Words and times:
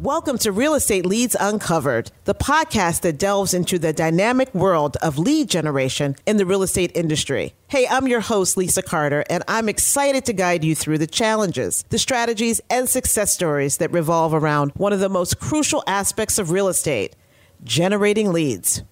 Welcome 0.00 0.38
to 0.38 0.50
Real 0.50 0.72
Estate 0.72 1.04
Leads 1.04 1.36
Uncovered, 1.38 2.10
the 2.24 2.34
podcast 2.34 3.02
that 3.02 3.18
delves 3.18 3.52
into 3.52 3.78
the 3.78 3.92
dynamic 3.92 4.54
world 4.54 4.96
of 5.02 5.18
lead 5.18 5.50
generation 5.50 6.16
in 6.24 6.38
the 6.38 6.46
real 6.46 6.62
estate 6.62 6.90
industry. 6.94 7.52
Hey, 7.68 7.86
I'm 7.86 8.08
your 8.08 8.20
host, 8.20 8.56
Lisa 8.56 8.80
Carter, 8.80 9.26
and 9.28 9.44
I'm 9.46 9.68
excited 9.68 10.24
to 10.24 10.32
guide 10.32 10.64
you 10.64 10.74
through 10.74 10.96
the 10.96 11.06
challenges, 11.06 11.84
the 11.90 11.98
strategies, 11.98 12.62
and 12.70 12.88
success 12.88 13.34
stories 13.34 13.76
that 13.76 13.92
revolve 13.92 14.32
around 14.32 14.72
one 14.74 14.94
of 14.94 15.00
the 15.00 15.10
most 15.10 15.38
crucial 15.38 15.84
aspects 15.86 16.38
of 16.38 16.50
real 16.50 16.68
estate 16.68 17.14
generating 17.62 18.32
leads. 18.32 18.82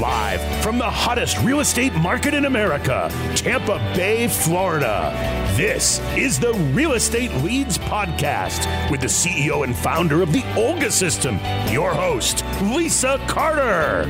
Live 0.00 0.40
from 0.62 0.78
the 0.78 0.88
hottest 0.88 1.38
real 1.40 1.60
estate 1.60 1.92
market 1.92 2.32
in 2.32 2.46
America, 2.46 3.10
Tampa 3.36 3.76
Bay, 3.94 4.28
Florida. 4.28 5.12
This 5.58 6.00
is 6.16 6.40
the 6.40 6.54
Real 6.72 6.94
Estate 6.94 7.30
Leads 7.42 7.76
Podcast 7.76 8.90
with 8.90 9.02
the 9.02 9.08
CEO 9.08 9.62
and 9.62 9.76
founder 9.76 10.22
of 10.22 10.32
the 10.32 10.42
Olga 10.56 10.90
System, 10.90 11.34
your 11.68 11.92
host, 11.92 12.46
Lisa 12.62 13.22
Carter. 13.28 14.04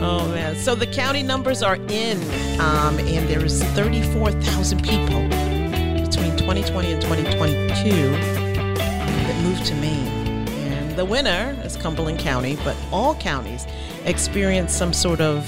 Oh 0.00 0.28
man! 0.28 0.54
So 0.54 0.76
the 0.76 0.86
county 0.86 1.24
numbers 1.24 1.64
are 1.64 1.78
in, 1.88 2.22
um, 2.60 2.96
and 3.00 3.28
there 3.28 3.44
is 3.44 3.60
34,000 3.74 4.84
people 4.84 5.28
between 5.98 6.36
2020 6.36 6.92
and 6.92 7.02
2022 7.02 8.10
that 9.26 9.42
moved 9.42 9.66
to 9.66 9.74
Maine. 9.74 10.25
The 10.96 11.04
winner 11.04 11.54
is 11.62 11.76
Cumberland 11.76 12.20
County, 12.20 12.56
but 12.64 12.74
all 12.90 13.14
counties 13.16 13.66
experience 14.06 14.72
some 14.72 14.94
sort 14.94 15.20
of 15.20 15.46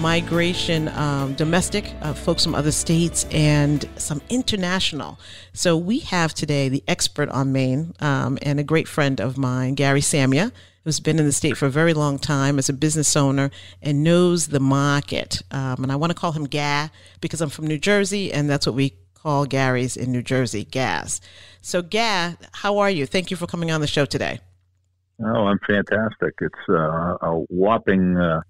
migration, 0.00 0.88
um, 0.88 1.34
domestic, 1.34 1.94
uh, 2.02 2.12
folks 2.12 2.42
from 2.42 2.56
other 2.56 2.72
states, 2.72 3.24
and 3.30 3.88
some 3.94 4.20
international. 4.28 5.20
So 5.52 5.76
we 5.76 6.00
have 6.00 6.34
today 6.34 6.68
the 6.68 6.82
expert 6.88 7.28
on 7.28 7.52
Maine 7.52 7.94
um, 8.00 8.38
and 8.42 8.58
a 8.58 8.64
great 8.64 8.88
friend 8.88 9.20
of 9.20 9.38
mine, 9.38 9.76
Gary 9.76 10.00
Samia, 10.00 10.50
who's 10.82 10.98
been 10.98 11.20
in 11.20 11.26
the 11.26 11.32
state 11.32 11.56
for 11.56 11.66
a 11.66 11.70
very 11.70 11.94
long 11.94 12.18
time 12.18 12.58
as 12.58 12.68
a 12.68 12.72
business 12.72 13.14
owner 13.14 13.52
and 13.82 14.02
knows 14.02 14.48
the 14.48 14.58
market. 14.58 15.42
Um, 15.52 15.84
and 15.84 15.92
I 15.92 15.96
want 15.96 16.10
to 16.10 16.18
call 16.18 16.32
him 16.32 16.48
GA 16.48 16.90
because 17.20 17.40
I'm 17.40 17.50
from 17.50 17.68
New 17.68 17.78
Jersey, 17.78 18.32
and 18.32 18.50
that's 18.50 18.66
what 18.66 18.74
we 18.74 18.94
call 19.14 19.46
Gary's 19.46 19.96
in 19.96 20.10
New 20.10 20.22
Jersey, 20.22 20.64
gas. 20.64 21.20
So, 21.60 21.82
GA, 21.82 22.34
how 22.50 22.78
are 22.78 22.90
you? 22.90 23.06
Thank 23.06 23.30
you 23.30 23.36
for 23.36 23.46
coming 23.46 23.70
on 23.70 23.80
the 23.80 23.86
show 23.86 24.06
today. 24.06 24.40
Oh, 25.24 25.46
I'm 25.46 25.58
fantastic. 25.66 26.34
It's 26.40 26.68
uh, 26.68 27.16
a 27.20 27.44
whopping 27.48 28.16
uh, 28.16 28.40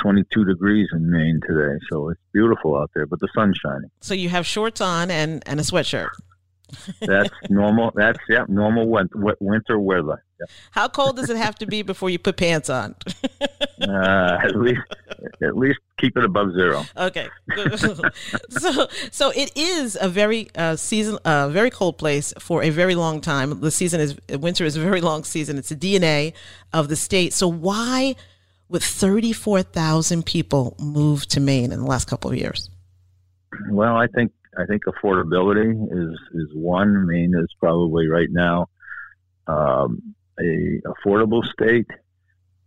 22 0.00 0.44
degrees 0.44 0.88
in 0.92 1.10
Maine 1.10 1.40
today, 1.46 1.78
so 1.90 2.10
it's 2.10 2.20
beautiful 2.32 2.76
out 2.76 2.90
there, 2.94 3.06
but 3.06 3.20
the 3.20 3.28
sun's 3.34 3.58
shining. 3.58 3.90
So 4.00 4.14
you 4.14 4.28
have 4.28 4.46
shorts 4.46 4.80
on 4.80 5.10
and, 5.10 5.42
and 5.46 5.60
a 5.60 5.62
sweatshirt. 5.62 6.10
That's 7.00 7.30
normal. 7.48 7.92
That's 7.94 8.18
yeah, 8.28 8.44
normal 8.48 8.88
winter, 8.88 9.36
winter 9.40 9.78
weather. 9.78 10.24
How 10.72 10.88
cold 10.88 11.16
does 11.16 11.30
it 11.30 11.36
have 11.36 11.54
to 11.56 11.66
be 11.66 11.82
before 11.82 12.10
you 12.10 12.18
put 12.18 12.36
pants 12.36 12.68
on? 12.68 12.94
uh, 13.82 14.38
at 14.42 14.56
least, 14.56 14.80
at 15.42 15.56
least 15.56 15.78
keep 15.98 16.16
it 16.16 16.24
above 16.24 16.52
zero. 16.52 16.84
Okay. 16.96 17.28
so, 18.50 18.86
so 19.10 19.30
it 19.30 19.56
is 19.56 19.96
a 20.00 20.08
very 20.08 20.48
uh, 20.54 20.76
season, 20.76 21.18
uh, 21.24 21.48
very 21.48 21.70
cold 21.70 21.98
place 21.98 22.32
for 22.38 22.62
a 22.62 22.70
very 22.70 22.94
long 22.94 23.20
time. 23.20 23.60
The 23.60 23.70
season 23.70 24.00
is 24.00 24.16
winter 24.28 24.64
is 24.64 24.76
a 24.76 24.80
very 24.80 25.00
long 25.00 25.24
season. 25.24 25.58
It's 25.58 25.70
the 25.70 25.76
DNA 25.76 26.32
of 26.72 26.88
the 26.88 26.96
state. 26.96 27.32
So 27.32 27.48
why? 27.48 28.16
with 28.68 28.82
34,000 28.82 30.26
people 30.26 30.76
move 30.80 31.26
to 31.28 31.40
Maine 31.40 31.72
in 31.72 31.80
the 31.80 31.86
last 31.86 32.08
couple 32.08 32.30
of 32.30 32.36
years? 32.36 32.70
Well, 33.70 33.96
I 33.96 34.06
think 34.08 34.32
I 34.58 34.64
think 34.66 34.84
affordability 34.84 35.72
is 35.92 36.18
is 36.34 36.48
one. 36.54 37.06
Maine 37.06 37.34
is 37.36 37.48
probably 37.60 38.08
right 38.08 38.28
now 38.30 38.68
um, 39.46 40.14
a 40.40 40.80
affordable 40.86 41.44
state, 41.44 41.90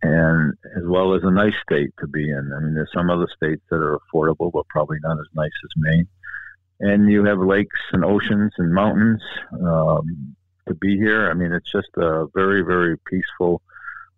and 0.02 0.54
as 0.76 0.82
well 0.84 1.14
as 1.14 1.22
a 1.24 1.30
nice 1.30 1.54
state 1.62 1.90
to 2.00 2.06
be 2.06 2.28
in. 2.30 2.52
I 2.56 2.60
mean, 2.60 2.74
there's 2.74 2.92
some 2.94 3.10
other 3.10 3.28
states 3.36 3.62
that 3.70 3.76
are 3.76 3.98
affordable, 3.98 4.50
but 4.52 4.68
probably 4.68 4.98
not 5.02 5.18
as 5.18 5.26
nice 5.34 5.50
as 5.64 5.70
Maine. 5.76 6.08
And 6.80 7.12
you 7.12 7.24
have 7.24 7.38
lakes 7.38 7.78
and 7.92 8.04
oceans 8.04 8.52
and 8.56 8.72
mountains 8.72 9.20
um, 9.52 10.34
to 10.66 10.74
be 10.74 10.96
here. 10.96 11.30
I 11.30 11.34
mean, 11.34 11.52
it's 11.52 11.70
just 11.70 11.90
a 11.96 12.26
very 12.34 12.62
very 12.62 12.96
peaceful 12.98 13.62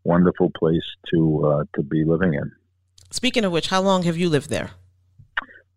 wonderful 0.05 0.51
place 0.51 0.85
to 1.11 1.45
uh, 1.47 1.65
to 1.75 1.83
be 1.83 2.05
living 2.05 2.35
in. 2.35 2.51
Speaking 3.11 3.45
of 3.45 3.53
which, 3.53 3.69
how 3.69 3.83
long 3.83 4.03
have 4.05 4.17
you 4.17 4.29
lived 4.29 4.51
there? 4.51 4.71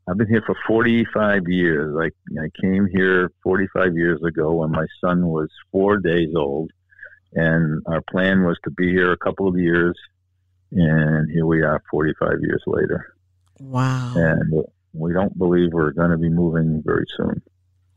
I've 0.07 0.17
been 0.17 0.28
here 0.28 0.44
for 0.45 0.55
45 0.67 1.47
years. 1.47 1.95
I, 1.99 2.39
I 2.39 2.49
came 2.61 2.88
here 2.94 3.31
45 3.44 3.95
years 3.95 4.22
ago 4.23 4.53
when 4.53 4.72
my 4.72 4.85
son 5.03 5.28
was 5.28 5.49
four 5.72 5.97
days 5.97 6.29
old, 6.35 6.72
and 7.35 7.84
our 7.85 8.01
plan 8.01 8.44
was 8.44 8.57
to 8.63 8.72
be 8.72 8.90
here 8.90 9.12
a 9.12 9.18
couple 9.18 9.47
of 9.47 9.57
years, 9.57 9.97
and 10.72 11.29
here 11.29 11.46
we 11.46 11.62
are 11.62 11.81
45 11.91 12.40
years 12.41 12.63
later. 12.66 13.16
Wow. 13.59 14.13
And 14.16 14.66
we 14.94 15.13
don't 15.13 15.38
believe 15.38 15.73
we're 15.73 15.91
going 15.91 16.12
to 16.12 16.18
be 16.18 16.29
moving 16.29 16.81
very 16.85 17.06
soon. 17.18 17.41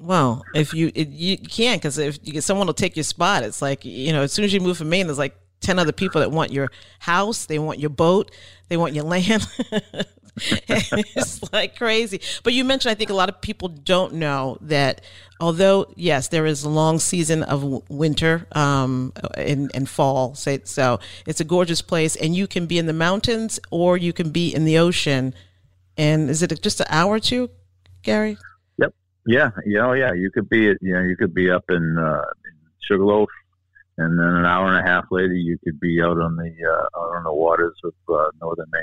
Well, 0.00 0.44
if 0.54 0.74
you 0.74 0.92
it, 0.94 1.08
you 1.08 1.36
can't 1.36 1.80
because 1.80 1.98
if 1.98 2.18
you, 2.22 2.40
someone 2.40 2.68
will 2.68 2.74
take 2.74 2.96
your 2.96 3.02
spot, 3.02 3.42
it's 3.42 3.60
like 3.60 3.84
you 3.84 4.12
know 4.12 4.22
as 4.22 4.32
soon 4.32 4.44
as 4.44 4.52
you 4.52 4.60
move 4.60 4.78
from 4.78 4.90
Maine, 4.90 5.08
there's 5.08 5.18
like 5.18 5.36
10 5.60 5.78
other 5.78 5.90
people 5.92 6.20
that 6.20 6.30
want 6.30 6.52
your 6.52 6.70
house, 7.00 7.46
they 7.46 7.58
want 7.58 7.80
your 7.80 7.90
boat, 7.90 8.30
they 8.68 8.76
want 8.76 8.94
your 8.94 9.04
land. 9.14 9.46
it's 10.68 11.52
like 11.52 11.76
crazy. 11.76 12.20
But 12.42 12.52
you 12.52 12.64
mentioned, 12.64 12.90
I 12.90 12.94
think 12.94 13.10
a 13.10 13.14
lot 13.14 13.28
of 13.28 13.40
people 13.40 13.68
don't 13.68 14.14
know 14.14 14.58
that 14.60 15.00
although, 15.40 15.86
yes, 15.96 16.28
there 16.28 16.46
is 16.46 16.64
a 16.64 16.68
long 16.68 16.98
season 16.98 17.42
of 17.42 17.88
winter 17.88 18.46
um, 18.52 19.12
and, 19.34 19.70
and 19.74 19.88
fall, 19.88 20.34
say, 20.34 20.60
so 20.64 21.00
it's 21.26 21.40
a 21.40 21.44
gorgeous 21.44 21.82
place, 21.82 22.16
and 22.16 22.34
you 22.34 22.46
can 22.46 22.66
be 22.66 22.78
in 22.78 22.86
the 22.86 22.92
mountains 22.92 23.60
or 23.70 23.96
you 23.96 24.12
can 24.12 24.30
be 24.30 24.54
in 24.54 24.64
the 24.64 24.78
ocean. 24.78 25.34
And 25.96 26.30
is 26.30 26.42
it 26.42 26.62
just 26.62 26.80
an 26.80 26.86
hour 26.90 27.14
or 27.14 27.20
two, 27.20 27.50
Gary? 28.02 28.38
Yep. 28.78 28.94
Yeah. 29.26 29.50
Yeah. 29.66 29.86
Oh, 29.86 29.92
yeah. 29.92 30.12
You 30.12 30.30
could 30.30 30.48
be, 30.48 30.62
you 30.80 30.92
know, 30.92 31.02
you 31.02 31.16
could 31.16 31.34
be 31.34 31.50
up 31.50 31.64
in, 31.68 31.98
uh, 31.98 32.22
Sugarloaf, 32.88 33.28
and 33.98 34.18
then 34.18 34.26
an 34.26 34.46
hour 34.46 34.68
and 34.68 34.86
a 34.86 34.90
half 34.90 35.06
later, 35.10 35.34
you 35.34 35.58
could 35.62 35.78
be 35.78 36.00
out 36.00 36.18
on 36.18 36.36
the 36.36 36.50
uh, 36.64 36.98
out 36.98 37.16
on 37.16 37.24
the 37.24 37.32
waters 37.32 37.76
of 37.84 37.92
uh, 38.08 38.30
northern 38.40 38.66
Maine. 38.72 38.82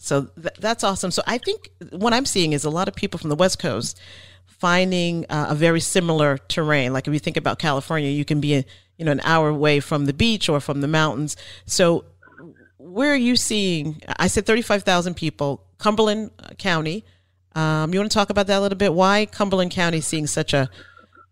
So 0.00 0.28
th- 0.40 0.54
that's 0.58 0.82
awesome. 0.82 1.10
So 1.10 1.22
I 1.26 1.38
think 1.38 1.70
what 1.90 2.12
I'm 2.12 2.24
seeing 2.24 2.52
is 2.52 2.64
a 2.64 2.70
lot 2.70 2.88
of 2.88 2.94
people 2.94 3.18
from 3.18 3.28
the 3.28 3.36
West 3.36 3.58
Coast 3.58 4.00
finding 4.46 5.26
uh, 5.28 5.46
a 5.50 5.54
very 5.54 5.80
similar 5.80 6.38
terrain. 6.48 6.92
Like 6.92 7.06
if 7.06 7.12
you 7.12 7.20
think 7.20 7.36
about 7.36 7.58
California, 7.58 8.08
you 8.08 8.24
can 8.24 8.40
be 8.40 8.54
a, 8.56 8.64
you 8.96 9.04
know 9.04 9.12
an 9.12 9.20
hour 9.24 9.48
away 9.48 9.78
from 9.80 10.06
the 10.06 10.12
beach 10.12 10.48
or 10.48 10.58
from 10.58 10.80
the 10.80 10.88
mountains. 10.88 11.36
So 11.66 12.06
where 12.78 13.12
are 13.12 13.16
you 13.16 13.36
seeing? 13.36 14.02
I 14.18 14.26
said 14.26 14.46
35,000 14.46 15.14
people, 15.14 15.64
Cumberland 15.78 16.30
County. 16.58 17.04
Um, 17.54 17.92
you 17.92 18.00
want 18.00 18.10
to 18.10 18.14
talk 18.14 18.30
about 18.30 18.46
that 18.46 18.58
a 18.58 18.60
little 18.60 18.78
bit? 18.78 18.94
Why 18.94 19.26
Cumberland 19.26 19.70
County 19.70 20.00
seeing 20.00 20.26
such 20.26 20.54
a 20.54 20.70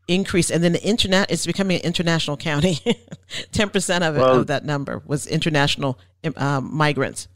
increase, 0.08 0.50
and 0.50 0.62
then 0.62 0.72
the 0.72 0.82
internet 0.82 1.30
it's 1.30 1.46
becoming 1.46 1.78
an 1.78 1.82
international 1.84 2.36
county. 2.36 2.78
Ten 3.52 3.70
percent 3.70 4.04
of 4.04 4.16
it 4.16 4.20
well, 4.20 4.40
of 4.40 4.46
that 4.48 4.64
number 4.64 5.02
was 5.06 5.26
international 5.26 5.98
um, 6.36 6.74
migrants. 6.74 7.28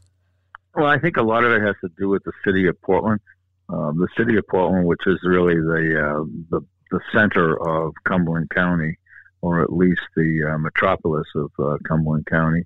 Well, 0.75 0.87
I 0.87 0.99
think 0.99 1.17
a 1.17 1.23
lot 1.23 1.43
of 1.43 1.51
it 1.51 1.61
has 1.61 1.75
to 1.81 1.89
do 1.97 2.09
with 2.09 2.23
the 2.23 2.31
city 2.45 2.67
of 2.67 2.81
Portland. 2.81 3.21
Um, 3.69 3.97
the 3.97 4.07
city 4.17 4.37
of 4.37 4.47
Portland, 4.47 4.85
which 4.85 5.05
is 5.05 5.19
really 5.23 5.55
the, 5.55 5.99
uh, 5.99 6.23
the 6.49 6.61
the 6.91 6.99
center 7.11 7.59
of 7.67 7.93
Cumberland 8.03 8.51
County, 8.51 8.99
or 9.41 9.61
at 9.61 9.73
least 9.73 10.01
the 10.15 10.51
uh, 10.53 10.57
metropolis 10.59 11.27
of 11.35 11.51
uh, 11.57 11.77
Cumberland 11.87 12.27
County. 12.27 12.63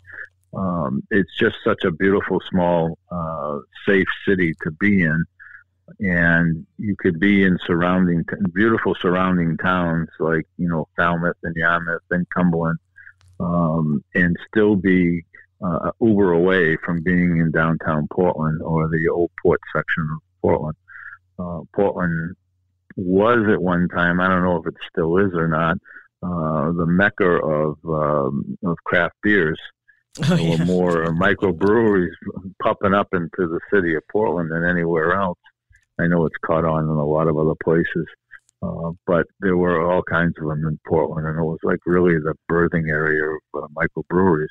Um, 0.54 1.02
it's 1.12 1.34
just 1.38 1.56
such 1.64 1.84
a 1.86 1.92
beautiful, 1.92 2.42
small, 2.50 2.98
uh, 3.10 3.60
safe 3.86 4.08
city 4.26 4.54
to 4.64 4.72
be 4.72 5.04
in 5.04 5.24
and 6.00 6.66
you 6.78 6.96
could 6.98 7.20
be 7.20 7.44
in 7.44 7.58
surrounding 7.66 8.26
beautiful 8.54 8.96
surrounding 8.96 9.58
towns 9.58 10.10
like 10.20 10.46
you 10.58 10.68
know 10.68 10.88
Falmouth 10.96 11.38
and 11.44 11.56
Yarmouth 11.56 12.02
and 12.12 12.28
Cumberland, 12.30 12.80
um, 13.40 14.04
and 14.14 14.36
still 14.50 14.76
be 14.76 15.24
uh, 15.64 15.92
Uber 16.02 16.32
away 16.34 16.78
from 16.86 17.02
being 17.04 17.38
in 17.38 17.52
downtown 17.52 18.08
Portland 18.12 18.62
or 18.62 18.88
the 18.88 19.08
old 19.12 19.32
port 19.42 19.60
section 19.76 20.08
of 20.14 20.20
Portland. 20.42 20.76
Uh, 21.40 21.62
Portland 21.76 22.36
was 22.96 23.46
at 23.52 23.62
one 23.62 23.88
time, 23.90 24.20
I 24.20 24.28
don't 24.28 24.44
know 24.44 24.58
if 24.58 24.68
it 24.68 24.76
still 24.92 25.18
is 25.18 25.34
or 25.34 25.48
not, 25.48 25.78
uh, 26.24 26.72
the 26.72 26.86
mecca 26.88 27.26
of 27.26 27.78
um, 27.86 28.58
of 28.66 28.78
craft 28.84 29.16
beers. 29.24 29.60
Oh, 30.32 30.36
yeah. 30.36 30.64
more 30.64 31.06
microbreweries 31.14 32.10
popping 32.60 32.96
up 32.96 33.10
into 33.14 33.30
the 33.38 33.60
city 33.72 33.94
of 33.94 34.02
Portland 34.12 34.52
than 34.52 34.64
anywhere 34.64 35.14
else. 35.14 35.38
I 36.00 36.08
know 36.08 36.26
it's 36.26 36.36
caught 36.44 36.66
on 36.66 36.86
in 36.86 36.90
a 36.90 37.06
lot 37.06 37.28
of 37.28 37.38
other 37.38 37.54
places, 37.64 38.08
uh, 38.64 38.94
but 39.06 39.28
there 39.42 39.58
were 39.58 39.80
all 39.80 40.02
kinds 40.02 40.34
of 40.40 40.48
them 40.48 40.66
in 40.66 40.80
Portland, 40.88 41.28
and 41.28 41.38
it 41.38 41.44
was 41.44 41.60
like 41.62 41.78
really 41.86 42.16
the 42.16 42.34
birthing 42.52 42.90
area 42.90 43.26
of 43.54 43.64
uh, 43.64 43.68
microbreweries. 43.76 44.48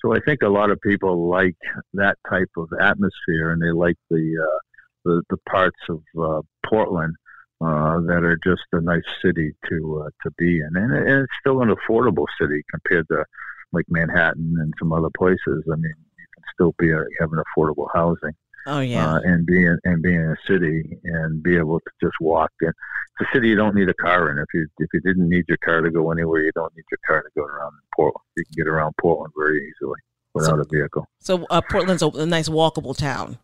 So 0.00 0.14
I 0.14 0.20
think 0.20 0.42
a 0.42 0.48
lot 0.48 0.70
of 0.70 0.80
people 0.80 1.28
like 1.28 1.56
that 1.94 2.18
type 2.28 2.50
of 2.56 2.68
atmosphere, 2.80 3.50
and 3.52 3.62
they 3.62 3.72
like 3.72 3.96
the 4.10 4.36
uh, 4.42 4.58
the, 5.04 5.22
the 5.30 5.36
parts 5.48 5.78
of 5.88 6.02
uh, 6.20 6.42
Portland 6.66 7.14
uh, 7.60 8.00
that 8.00 8.22
are 8.24 8.38
just 8.44 8.62
a 8.72 8.80
nice 8.80 9.02
city 9.22 9.52
to 9.68 10.04
uh, 10.04 10.10
to 10.22 10.30
be 10.38 10.60
in, 10.60 10.70
and, 10.74 10.94
and 10.94 11.22
it's 11.22 11.32
still 11.40 11.62
an 11.62 11.74
affordable 11.74 12.26
city 12.40 12.62
compared 12.70 13.06
to 13.08 13.24
like 13.72 13.84
Manhattan 13.88 14.56
and 14.58 14.72
some 14.78 14.92
other 14.92 15.10
places. 15.16 15.64
I 15.70 15.76
mean, 15.76 15.94
you 16.18 16.26
can 16.34 16.44
still 16.54 16.74
be 16.78 16.90
a, 16.90 16.98
have 17.20 17.32
an 17.32 17.42
affordable 17.56 17.88
housing. 17.92 18.34
Oh 18.66 18.80
yeah, 18.80 19.14
uh, 19.14 19.20
and 19.24 19.46
be 19.46 19.64
in, 19.64 19.78
and 19.84 20.02
be 20.02 20.14
in 20.14 20.22
a 20.22 20.36
city 20.46 20.98
and 21.04 21.42
be 21.42 21.56
able 21.56 21.80
to 21.80 21.90
just 22.02 22.14
walk 22.20 22.50
in. 22.60 22.68
It's 22.68 23.28
a 23.28 23.34
city 23.34 23.48
you 23.48 23.56
don't 23.56 23.74
need 23.74 23.88
a 23.88 23.94
car 23.94 24.30
in. 24.30 24.38
If 24.38 24.46
you 24.52 24.66
if 24.78 24.88
you 24.92 25.00
didn't 25.00 25.28
need 25.28 25.44
your 25.48 25.58
car 25.58 25.80
to 25.80 25.90
go 25.90 26.10
anywhere, 26.10 26.42
you 26.42 26.52
don't 26.54 26.74
need 26.76 26.84
your 26.90 26.98
car 27.06 27.22
to 27.22 27.28
go 27.36 27.42
around 27.42 27.72
Portland. 27.94 28.24
You 28.36 28.44
can 28.44 28.54
get 28.56 28.68
around 28.68 28.94
Portland 29.00 29.32
very 29.36 29.58
easily 29.58 29.98
without 30.34 30.56
so, 30.56 30.60
a 30.60 30.64
vehicle. 30.70 31.06
So 31.20 31.46
uh, 31.50 31.60
Portland's 31.70 32.02
a, 32.02 32.08
a 32.08 32.26
nice 32.26 32.48
walkable 32.48 32.96
town. 32.96 33.38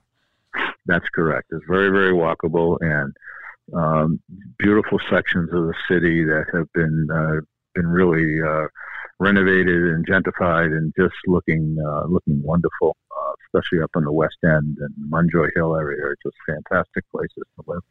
That's 0.86 1.08
correct. 1.14 1.48
It's 1.50 1.64
very 1.68 1.90
very 1.90 2.12
walkable 2.12 2.78
and 2.80 3.14
um, 3.74 4.20
beautiful 4.58 4.98
sections 5.10 5.50
of 5.52 5.66
the 5.66 5.74
city 5.88 6.24
that 6.24 6.46
have 6.52 6.72
been 6.72 7.08
uh, 7.12 7.40
been 7.74 7.86
really 7.86 8.40
uh, 8.40 8.66
renovated 9.18 9.94
and 9.94 10.06
gentrified 10.06 10.76
and 10.76 10.92
just 10.98 11.14
looking 11.26 11.76
uh, 11.84 12.06
looking 12.06 12.42
wonderful, 12.42 12.96
especially 13.56 13.82
up 13.82 13.90
in 13.96 14.04
the 14.04 14.12
West 14.12 14.36
End 14.44 14.78
and 14.78 14.94
Munjoy 15.10 15.48
Hill 15.54 15.76
area 15.76 16.02
are 16.04 16.16
just 16.22 16.36
fantastic 16.46 17.04
places 17.10 17.44
to 17.56 17.64
live. 17.66 17.82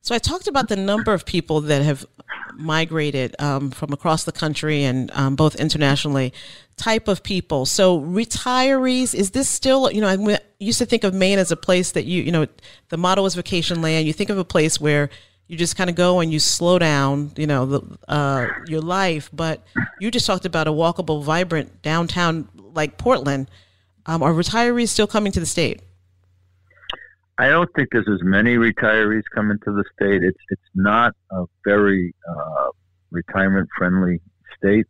So 0.00 0.14
I 0.14 0.18
talked 0.18 0.46
about 0.46 0.68
the 0.68 0.76
number 0.76 1.12
of 1.12 1.26
people 1.26 1.60
that 1.62 1.82
have 1.82 2.06
migrated 2.54 3.34
um, 3.40 3.70
from 3.70 3.92
across 3.92 4.24
the 4.24 4.32
country 4.32 4.84
and 4.84 5.10
um, 5.12 5.34
both 5.34 5.56
internationally. 5.56 6.32
Type 6.76 7.08
of 7.08 7.22
people. 7.22 7.66
So 7.66 8.00
retirees, 8.00 9.14
is 9.14 9.32
this 9.32 9.48
still? 9.48 9.90
You 9.90 10.00
know, 10.00 10.08
I 10.08 10.38
used 10.60 10.78
to 10.78 10.86
think 10.86 11.02
of 11.04 11.14
Maine 11.14 11.38
as 11.38 11.50
a 11.50 11.56
place 11.56 11.92
that 11.92 12.04
you, 12.04 12.22
you 12.22 12.30
know, 12.30 12.46
the 12.90 12.96
motto 12.96 13.24
is 13.24 13.34
vacation 13.34 13.82
land. 13.82 14.06
You 14.06 14.12
think 14.12 14.30
of 14.30 14.38
a 14.38 14.44
place 14.44 14.80
where 14.80 15.10
you 15.48 15.56
just 15.56 15.76
kind 15.76 15.90
of 15.90 15.96
go 15.96 16.20
and 16.20 16.32
you 16.32 16.38
slow 16.38 16.78
down, 16.78 17.32
you 17.36 17.46
know, 17.46 17.66
the, 17.66 17.98
uh, 18.06 18.46
your 18.66 18.80
life. 18.80 19.30
But 19.32 19.64
you 19.98 20.10
just 20.10 20.26
talked 20.26 20.44
about 20.44 20.68
a 20.68 20.72
walkable, 20.72 21.24
vibrant 21.24 21.82
downtown 21.82 22.48
like 22.54 22.98
Portland. 22.98 23.50
Um, 24.08 24.22
are 24.22 24.32
retirees 24.32 24.88
still 24.88 25.06
coming 25.06 25.32
to 25.32 25.40
the 25.40 25.46
state? 25.46 25.82
I 27.36 27.50
don't 27.50 27.68
think 27.76 27.90
there's 27.92 28.08
as 28.08 28.22
many 28.22 28.56
retirees 28.56 29.22
coming 29.32 29.58
to 29.64 29.70
the 29.70 29.84
state. 29.94 30.24
It's 30.24 30.38
it's 30.48 30.70
not 30.74 31.12
a 31.30 31.44
very 31.64 32.14
uh, 32.28 32.68
retirement 33.10 33.68
friendly 33.76 34.20
state 34.56 34.86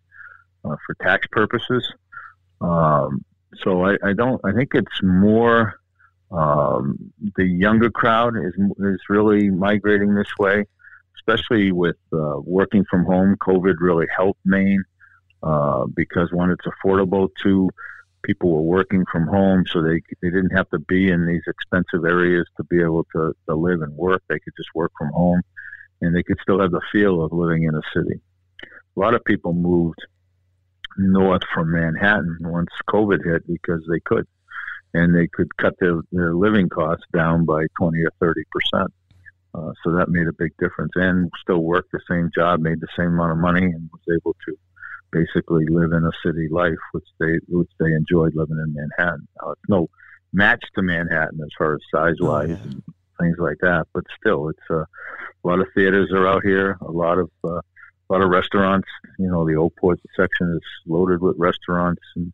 uh, 0.64 0.76
for 0.86 0.94
tax 1.02 1.26
purposes. 1.32 1.86
Um, 2.60 3.24
so 3.62 3.84
I, 3.84 3.96
I, 4.04 4.12
don't. 4.12 4.40
I 4.44 4.52
think 4.52 4.70
it's 4.74 5.02
more 5.02 5.74
um, 6.30 7.12
the 7.36 7.44
younger 7.44 7.90
crowd 7.90 8.34
is 8.36 8.54
is 8.78 9.00
really 9.08 9.50
migrating 9.50 10.14
this 10.14 10.30
way, 10.38 10.64
especially 11.18 11.72
with 11.72 11.96
uh, 12.12 12.36
working 12.44 12.84
from 12.88 13.04
home. 13.04 13.36
COVID 13.40 13.74
really 13.80 14.06
helped 14.16 14.40
Maine 14.44 14.84
uh, 15.42 15.86
because 15.94 16.32
one, 16.32 16.50
it's 16.50 16.64
affordable. 16.66 17.28
Two, 17.42 17.68
people 18.22 18.50
were 18.50 18.62
working 18.62 19.04
from 19.10 19.26
home, 19.26 19.64
so 19.66 19.82
they 19.82 20.00
they 20.22 20.30
didn't 20.30 20.56
have 20.56 20.68
to 20.70 20.78
be 20.78 21.10
in 21.10 21.26
these 21.26 21.42
expensive 21.46 22.04
areas 22.04 22.46
to 22.56 22.64
be 22.64 22.80
able 22.80 23.04
to, 23.12 23.34
to 23.48 23.54
live 23.54 23.82
and 23.82 23.94
work. 23.96 24.22
They 24.28 24.38
could 24.38 24.54
just 24.56 24.70
work 24.74 24.92
from 24.98 25.10
home, 25.10 25.40
and 26.00 26.14
they 26.14 26.22
could 26.22 26.38
still 26.42 26.60
have 26.60 26.70
the 26.70 26.80
feel 26.92 27.22
of 27.22 27.32
living 27.32 27.64
in 27.64 27.74
a 27.74 27.82
city. 27.94 28.20
A 28.96 29.00
lot 29.00 29.14
of 29.14 29.24
people 29.24 29.52
moved 29.52 30.00
north 30.96 31.42
from 31.54 31.72
Manhattan 31.72 32.38
once 32.40 32.70
COVID 32.88 33.24
hit 33.24 33.46
because 33.46 33.82
they 33.88 34.00
could, 34.00 34.26
and 34.94 35.14
they 35.14 35.28
could 35.28 35.56
cut 35.56 35.74
their, 35.78 36.00
their 36.10 36.34
living 36.34 36.68
costs 36.68 37.06
down 37.12 37.44
by 37.44 37.64
twenty 37.78 38.02
or 38.02 38.12
thirty 38.20 38.42
percent. 38.50 38.92
Uh, 39.54 39.72
so 39.82 39.92
that 39.92 40.10
made 40.10 40.26
a 40.26 40.32
big 40.32 40.52
difference, 40.58 40.92
and 40.96 41.30
still 41.40 41.60
worked 41.60 41.90
the 41.92 42.00
same 42.10 42.30
job, 42.34 42.60
made 42.60 42.80
the 42.80 42.88
same 42.96 43.08
amount 43.08 43.32
of 43.32 43.38
money, 43.38 43.64
and 43.64 43.88
was 43.92 44.20
able 44.20 44.36
to 44.44 44.58
basically 45.10 45.66
live 45.66 45.92
in 45.92 46.04
a 46.04 46.10
city 46.24 46.48
life, 46.50 46.78
which 46.92 47.06
they 47.18 47.38
which 47.48 47.70
they 47.78 47.92
enjoyed 47.92 48.34
living 48.34 48.58
in 48.58 48.74
Manhattan. 48.74 49.26
Now, 49.40 49.52
it's 49.52 49.68
no 49.68 49.88
match 50.32 50.62
to 50.74 50.82
Manhattan 50.82 51.40
as 51.42 51.48
far 51.56 51.74
as 51.74 51.80
size 51.92 52.16
wise 52.20 52.50
oh, 52.50 52.52
yeah. 52.52 52.62
and 52.62 52.82
things 53.20 53.36
like 53.38 53.58
that, 53.60 53.86
but 53.92 54.04
still, 54.20 54.48
it's 54.48 54.70
uh, 54.70 54.80
a 54.80 54.86
lot 55.44 55.60
of 55.60 55.66
theaters 55.74 56.10
are 56.12 56.26
out 56.26 56.42
here, 56.44 56.76
a 56.80 56.90
lot 56.90 57.18
of 57.18 57.30
uh, 57.44 57.60
a 58.10 58.10
lot 58.10 58.22
of 58.22 58.30
restaurants. 58.30 58.88
You 59.18 59.28
know, 59.28 59.46
the 59.46 59.56
Old 59.56 59.74
Port 59.76 60.00
section 60.16 60.54
is 60.54 60.62
loaded 60.86 61.20
with 61.20 61.36
restaurants 61.38 62.02
and 62.16 62.32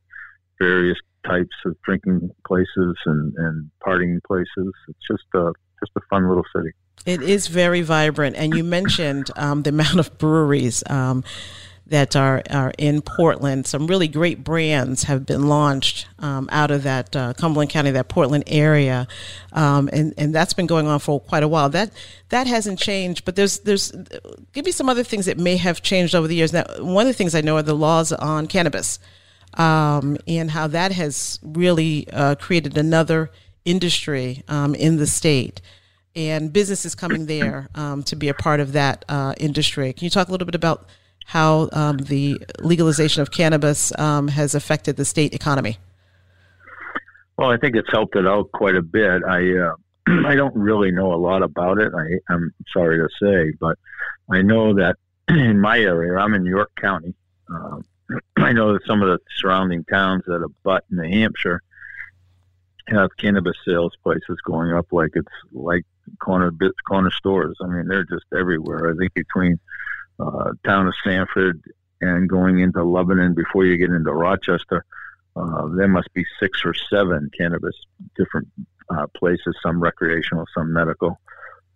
various 0.61 0.99
types 1.27 1.57
of 1.65 1.81
drinking 1.83 2.31
places 2.47 2.97
and, 3.07 3.35
and 3.37 3.71
partying 3.85 4.23
places. 4.25 4.73
It's 4.89 5.07
just 5.09 5.25
a 5.35 5.53
just 5.81 5.93
a 5.97 6.01
fun 6.11 6.29
little 6.29 6.45
city. 6.55 6.71
It 7.07 7.23
is 7.23 7.49
very 7.49 7.83
vibrant, 7.83 8.37
and 8.37 8.55
you 8.55 8.65
mentioned 8.65 9.31
um, 9.37 9.63
the 9.63 9.71
amount 9.71 9.99
of 9.99 10.17
breweries. 10.19 10.83
Um, 10.89 11.25
that 11.87 12.17
are, 12.17 12.43
are 12.51 12.73
in 12.79 13.03
Portland. 13.03 13.67
Some 13.67 13.87
really 13.87 14.09
great 14.09 14.43
brands 14.43 15.05
have 15.05 15.27
been 15.27 15.49
launched 15.49 16.07
um, 16.19 16.49
out 16.51 16.71
of 16.71 16.83
that 16.85 17.15
uh, 17.15 17.35
Cumberland 17.35 17.71
County, 17.71 17.91
that 17.91 18.09
Portland 18.09 18.45
area, 18.47 19.07
um, 19.53 19.91
and 19.93 20.15
and 20.17 20.35
that's 20.35 20.55
been 20.55 20.67
going 20.67 20.87
on 20.87 20.99
for 20.99 21.21
quite 21.21 21.43
a 21.43 21.49
while. 21.49 21.69
That 21.69 21.91
that 22.31 22.47
hasn't 22.47 22.79
changed, 22.79 23.25
but 23.25 23.37
there's 23.37 23.59
there's 23.61 23.93
give 24.53 24.65
me 24.65 24.73
some 24.73 24.89
other 24.89 25.05
things 25.05 25.27
that 25.27 25.39
may 25.39 25.57
have 25.57 25.83
changed 25.83 26.15
over 26.15 26.27
the 26.27 26.35
years. 26.35 26.53
Now, 26.53 26.65
one 26.79 27.07
of 27.07 27.13
the 27.13 27.17
things 27.17 27.35
I 27.35 27.43
know 27.43 27.57
are 27.57 27.63
the 27.63 27.75
laws 27.75 28.13
on 28.13 28.47
cannabis, 28.47 28.99
um, 29.55 30.17
and 30.27 30.51
how 30.51 30.67
that 30.69 30.93
has 30.93 31.39
really 31.43 32.09
uh, 32.13 32.37
created 32.37 32.79
another 32.79 33.31
industry 33.67 34.43
um, 34.49 34.75
in 34.75 34.97
the 34.97 35.07
state 35.07 35.61
and 36.17 36.53
businesses 36.53 36.95
coming 36.95 37.27
there 37.27 37.69
um, 37.75 38.03
to 38.05 38.17
be 38.17 38.29
a 38.29 38.35
part 38.35 38.61
of 38.61 38.73
that 38.73 39.05
uh, 39.09 39.35
industry. 39.39 39.93
Can 39.93 40.05
you 40.05 40.11
talk 40.11 40.29
a 40.29 40.31
little 40.31 40.47
bit 40.47 40.55
about 40.55 40.87
how 41.25 41.69
um, 41.73 41.99
the 41.99 42.41
legalization 42.61 43.23
of 43.23 43.31
cannabis 43.31 43.97
um, 43.99 44.29
has 44.29 44.55
affected 44.55 44.97
the 44.97 45.05
state 45.05 45.35
economy? 45.35 45.79
Well, 47.37 47.51
I 47.51 47.57
think 47.57 47.75
it's 47.77 47.91
helped 47.91 48.17
it 48.17 48.27
out 48.27 48.53
quite 48.53 48.77
a 48.77 48.83
bit. 48.83 49.23
I 49.25 49.57
uh, 49.57 49.75
I 50.27 50.35
don't 50.35 50.55
really 50.55 50.91
know 50.91 51.13
a 51.13 51.17
lot 51.17 51.43
about 51.43 51.79
it. 51.79 51.93
I, 51.95 52.33
I'm 52.33 52.53
sorry 52.73 52.99
to 52.99 53.09
say, 53.21 53.57
but 53.59 53.79
I 54.31 54.43
know 54.43 54.75
that 54.75 54.97
in 55.29 55.61
my 55.61 55.81
area, 55.81 56.17
I'm 56.17 56.35
in 56.35 56.45
York 56.45 56.71
County. 56.81 57.15
Uh, 57.53 57.81
I 58.37 58.53
know 58.53 58.73
that 58.75 58.87
some 58.87 59.03
of 59.03 59.09
the 59.09 59.19
surrounding 59.39 59.85
towns 59.85 60.25
that 60.27 60.43
abut 60.43 60.85
in 60.91 60.99
New 60.99 61.11
Hampshire 61.11 61.63
have 62.89 63.09
cannabis 63.19 63.57
sales 63.67 63.95
places 64.03 64.37
going 64.45 64.73
up 64.73 64.87
like 64.93 65.11
it's 65.15 65.27
like 65.53 65.85
corner 66.21 66.53
corner 66.87 67.11
stores. 67.11 67.57
I 67.63 67.67
mean, 67.67 67.89
they're 67.89 68.05
just 68.05 68.27
everywhere. 68.37 68.93
I 68.93 68.97
think 68.97 69.15
between 69.15 69.59
uh, 70.19 70.53
town 70.65 70.87
of 70.87 70.95
Sanford 71.03 71.63
and 72.01 72.29
going 72.29 72.61
into 72.61 72.83
Lebanon 72.85 73.35
before 73.35 73.65
you 73.65 73.77
get 73.77 73.91
into 73.91 74.13
Rochester, 74.13 74.85
uh, 75.37 75.67
there 75.69 75.89
must 75.89 76.13
be 76.15 76.25
six 76.39 76.65
or 76.65 76.75
seven 76.75 77.31
cannabis 77.37 77.75
different 78.17 78.49
uh, 78.91 79.07
places, 79.17 79.57
some 79.63 79.81
recreational, 79.83 80.45
some 80.55 80.73
medical. 80.73 81.19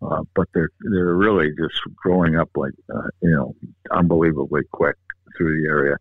Uh, 0.00 0.22
but 0.34 0.48
they're 0.54 0.70
they're 0.80 1.14
really 1.14 1.50
just 1.58 1.80
growing 1.96 2.36
up 2.36 2.48
like 2.54 2.72
uh, 2.94 3.08
you 3.20 3.30
know 3.30 3.54
unbelievably 3.90 4.62
quick 4.70 4.96
through 5.36 5.60
the 5.60 5.68
area. 5.68 5.96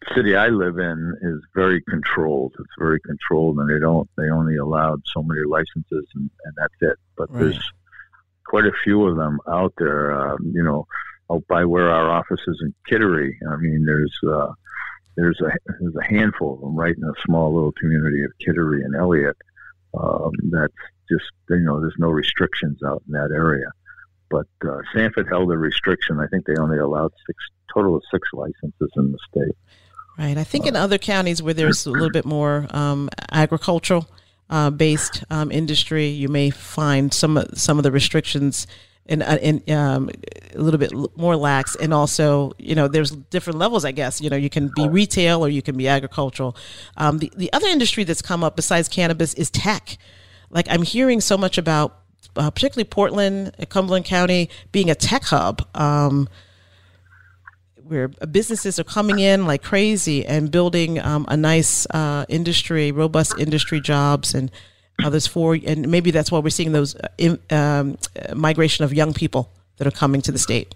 The 0.00 0.14
city 0.14 0.36
I 0.36 0.48
live 0.48 0.78
in 0.78 1.14
is 1.20 1.42
very 1.54 1.82
controlled. 1.82 2.54
It's 2.58 2.68
very 2.78 3.00
controlled, 3.00 3.58
and 3.58 3.68
they 3.68 3.78
don't 3.78 4.08
they 4.16 4.30
only 4.30 4.56
allowed 4.56 5.02
so 5.12 5.22
many 5.22 5.42
licenses, 5.46 6.06
and, 6.14 6.30
and 6.44 6.54
that's 6.56 6.74
it. 6.80 6.96
But 7.18 7.30
right. 7.32 7.40
there's 7.40 7.72
quite 8.46 8.64
a 8.64 8.72
few 8.82 9.04
of 9.06 9.16
them 9.16 9.40
out 9.46 9.74
there. 9.76 10.12
Um, 10.12 10.52
you 10.54 10.62
know, 10.62 10.86
out 11.30 11.46
by 11.48 11.64
where 11.64 11.90
our 11.90 12.10
office 12.10 12.40
is 12.46 12.60
in 12.62 12.74
Kittery. 12.88 13.36
I 13.50 13.56
mean, 13.56 13.84
there's 13.84 14.16
uh, 14.26 14.52
there's 15.16 15.40
a 15.40 15.50
there's 15.80 15.96
a 15.96 16.04
handful 16.04 16.54
of 16.54 16.60
them 16.60 16.76
right 16.76 16.96
in 16.96 17.04
a 17.04 17.12
small 17.24 17.54
little 17.54 17.72
community 17.72 18.22
of 18.24 18.32
Kittery 18.44 18.82
and 18.84 18.94
Eliot. 18.94 19.36
Um, 19.98 20.32
that's 20.50 20.74
just 21.10 21.24
you 21.50 21.60
know, 21.60 21.80
there's 21.80 21.96
no 21.98 22.08
restrictions 22.08 22.82
out 22.84 23.02
in 23.06 23.12
that 23.12 23.30
area. 23.32 23.70
But 24.28 24.46
uh, 24.64 24.78
Sanford 24.92 25.28
held 25.28 25.50
a 25.52 25.56
restriction. 25.56 26.18
I 26.20 26.26
think 26.26 26.46
they 26.46 26.56
only 26.56 26.78
allowed 26.78 27.12
six 27.26 27.38
total 27.72 27.96
of 27.96 28.02
six 28.10 28.28
licenses 28.32 28.90
in 28.96 29.12
the 29.12 29.18
state. 29.30 29.56
Right. 30.18 30.36
I 30.36 30.44
think 30.44 30.64
uh, 30.64 30.68
in 30.68 30.76
other 30.76 30.98
counties 30.98 31.42
where 31.42 31.54
there's 31.54 31.86
a 31.86 31.90
little 31.90 32.10
bit 32.10 32.24
more 32.24 32.66
um, 32.70 33.08
agricultural 33.30 34.08
uh, 34.48 34.70
based 34.70 35.24
um, 35.30 35.50
industry, 35.52 36.06
you 36.06 36.28
may 36.28 36.50
find 36.50 37.12
some 37.12 37.42
some 37.54 37.78
of 37.78 37.84
the 37.84 37.92
restrictions 37.92 38.66
and, 39.08 39.22
uh, 39.22 39.38
and 39.42 39.70
um, 39.70 40.10
a 40.54 40.58
little 40.58 40.78
bit 40.78 40.92
more 41.16 41.36
lax. 41.36 41.76
And 41.76 41.94
also, 41.94 42.52
you 42.58 42.74
know, 42.74 42.88
there's 42.88 43.10
different 43.10 43.58
levels, 43.58 43.84
I 43.84 43.92
guess. 43.92 44.20
You 44.20 44.30
know, 44.30 44.36
you 44.36 44.50
can 44.50 44.70
be 44.74 44.88
retail 44.88 45.44
or 45.44 45.48
you 45.48 45.62
can 45.62 45.76
be 45.76 45.88
agricultural. 45.88 46.56
Um, 46.96 47.18
the, 47.18 47.32
the 47.36 47.52
other 47.52 47.68
industry 47.68 48.04
that's 48.04 48.22
come 48.22 48.42
up 48.42 48.56
besides 48.56 48.88
cannabis 48.88 49.34
is 49.34 49.50
tech. 49.50 49.98
Like 50.50 50.66
I'm 50.70 50.82
hearing 50.82 51.20
so 51.20 51.36
much 51.36 51.58
about, 51.58 51.98
uh, 52.36 52.50
particularly 52.50 52.84
Portland, 52.84 53.54
Cumberland 53.68 54.04
County 54.04 54.50
being 54.72 54.90
a 54.90 54.94
tech 54.94 55.24
hub. 55.24 55.66
Um, 55.74 56.28
where 57.88 58.08
businesses 58.08 58.80
are 58.80 58.84
coming 58.84 59.20
in 59.20 59.46
like 59.46 59.62
crazy 59.62 60.26
and 60.26 60.50
building 60.50 60.98
um, 60.98 61.24
a 61.28 61.36
nice 61.36 61.86
uh, 61.90 62.24
industry, 62.28 62.90
robust 62.90 63.38
industry 63.38 63.80
jobs, 63.80 64.34
and 64.34 64.50
others 65.04 65.26
for, 65.26 65.54
and 65.54 65.88
maybe 65.88 66.10
that's 66.10 66.32
why 66.32 66.38
we're 66.38 66.50
seeing 66.50 66.72
those 66.72 66.96
uh, 66.96 67.36
um, 67.50 67.98
migration 68.34 68.84
of 68.84 68.92
young 68.92 69.12
people 69.12 69.50
that 69.76 69.86
are 69.86 69.92
coming 69.92 70.22
to 70.22 70.32
the 70.32 70.38
state? 70.38 70.74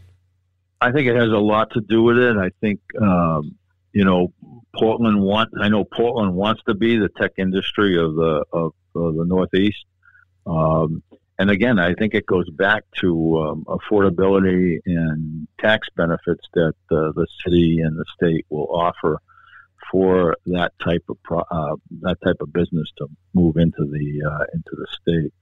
I 0.80 0.92
think 0.92 1.06
it 1.08 1.16
has 1.16 1.28
a 1.28 1.38
lot 1.38 1.70
to 1.72 1.80
do 1.80 2.02
with 2.02 2.18
it. 2.18 2.36
I 2.36 2.50
think 2.60 2.80
um, 3.00 3.56
you 3.92 4.04
know 4.04 4.32
Portland 4.74 5.20
wants. 5.20 5.54
I 5.60 5.68
know 5.68 5.84
Portland 5.84 6.34
wants 6.34 6.62
to 6.66 6.74
be 6.74 6.96
the 6.96 7.08
tech 7.08 7.32
industry 7.36 7.98
of 7.98 8.14
the 8.14 8.44
of, 8.52 8.72
of 8.94 9.16
the 9.16 9.24
Northeast. 9.24 9.84
Um, 10.46 11.02
and 11.38 11.50
again, 11.50 11.78
I 11.78 11.94
think 11.94 12.14
it 12.14 12.26
goes 12.26 12.48
back 12.50 12.84
to 13.00 13.38
um, 13.38 13.64
affordability 13.66 14.78
and 14.84 15.48
tax 15.58 15.88
benefits 15.96 16.46
that 16.52 16.74
uh, 16.90 17.12
the 17.12 17.26
city 17.42 17.80
and 17.80 17.96
the 17.96 18.04
state 18.14 18.44
will 18.50 18.68
offer 18.74 19.20
for 19.90 20.36
that 20.46 20.72
type 20.82 21.04
of 21.08 21.22
pro- 21.22 21.44
uh, 21.50 21.76
that 22.02 22.16
type 22.24 22.36
of 22.40 22.52
business 22.52 22.88
to 22.98 23.06
move 23.34 23.56
into 23.56 23.84
the 23.84 24.22
uh, 24.28 24.44
into 24.52 24.72
the 24.72 24.86
state. 25.00 25.32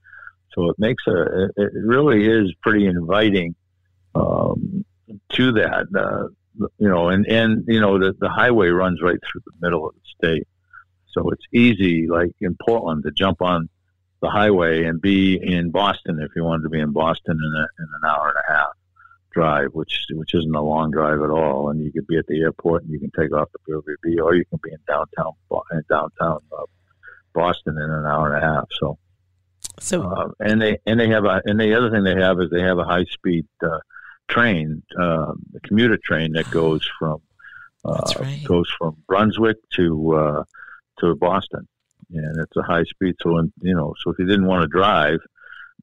So 0.53 0.69
it 0.69 0.77
makes 0.79 1.03
a 1.07 1.49
it 1.55 1.71
really 1.73 2.25
is 2.25 2.53
pretty 2.61 2.87
inviting 2.87 3.55
um, 4.15 4.85
to 5.33 5.51
that. 5.53 5.85
Uh, 5.95 6.27
you 6.77 6.89
know, 6.89 7.09
and 7.09 7.25
and 7.27 7.63
you 7.67 7.79
know 7.79 7.99
the 7.99 8.13
the 8.19 8.29
highway 8.29 8.69
runs 8.69 9.01
right 9.01 9.19
through 9.31 9.41
the 9.45 9.65
middle 9.65 9.87
of 9.87 9.93
the 9.93 10.27
state, 10.27 10.47
so 11.07 11.29
it's 11.29 11.45
easy, 11.53 12.07
like 12.07 12.31
in 12.41 12.57
Portland, 12.65 13.03
to 13.03 13.11
jump 13.11 13.41
on 13.41 13.69
the 14.21 14.29
highway 14.29 14.83
and 14.83 15.01
be 15.01 15.39
in 15.41 15.71
Boston 15.71 16.19
if 16.21 16.31
you 16.35 16.43
wanted 16.43 16.63
to 16.63 16.69
be 16.69 16.79
in 16.79 16.91
Boston 16.91 17.37
in, 17.37 17.61
a, 17.61 17.67
in 17.81 17.87
an 18.01 18.09
hour 18.09 18.33
and 18.35 18.43
a 18.49 18.53
half 18.53 18.73
drive, 19.31 19.69
which 19.73 20.05
which 20.11 20.33
isn't 20.33 20.55
a 20.55 20.61
long 20.61 20.91
drive 20.91 21.21
at 21.21 21.29
all. 21.29 21.69
And 21.69 21.83
you 21.83 21.91
could 21.91 22.07
be 22.07 22.17
at 22.17 22.27
the 22.27 22.41
airport 22.41 22.83
and 22.83 22.91
you 22.91 22.99
can 22.99 23.11
take 23.17 23.33
off 23.33 23.49
the 23.51 23.71
POVB, 23.71 24.23
or 24.23 24.35
you 24.35 24.45
can 24.45 24.59
be 24.63 24.71
in 24.71 24.79
downtown 24.87 25.33
in 25.71 25.83
downtown 25.89 26.39
uh, 26.57 26.63
Boston 27.33 27.77
in 27.77 27.89
an 27.89 28.05
hour 28.05 28.33
and 28.33 28.43
a 28.43 28.47
half. 28.47 28.67
So, 28.79 28.97
so 29.79 30.03
uh, 30.03 30.29
and 30.39 30.61
they 30.61 30.77
and 30.85 30.99
they 30.99 31.09
have 31.09 31.25
a 31.25 31.41
and 31.45 31.59
the 31.59 31.75
other 31.75 31.91
thing 31.91 32.03
they 32.03 32.15
have 32.21 32.39
is 32.39 32.49
they 32.49 32.61
have 32.61 32.79
a 32.79 32.85
high 32.85 33.05
speed 33.05 33.45
uh, 33.63 33.79
train, 34.29 34.83
uh, 34.99 35.33
the 35.51 35.59
commuter 35.63 35.97
train 35.97 36.33
that 36.33 36.49
goes 36.51 36.87
from 36.97 37.21
uh, 37.83 38.01
right. 38.19 38.43
goes 38.45 38.69
from 38.77 38.95
Brunswick 39.07 39.57
to 39.75 40.15
uh, 40.15 40.43
to 40.99 41.15
Boston, 41.15 41.67
and 42.11 42.39
it's 42.39 42.55
a 42.55 42.61
high 42.61 42.83
speed. 42.83 43.15
So, 43.21 43.37
and, 43.37 43.51
you 43.61 43.75
know, 43.75 43.93
so 44.01 44.11
if 44.11 44.19
you 44.19 44.25
didn't 44.25 44.47
want 44.47 44.61
to 44.61 44.67
drive 44.67 45.19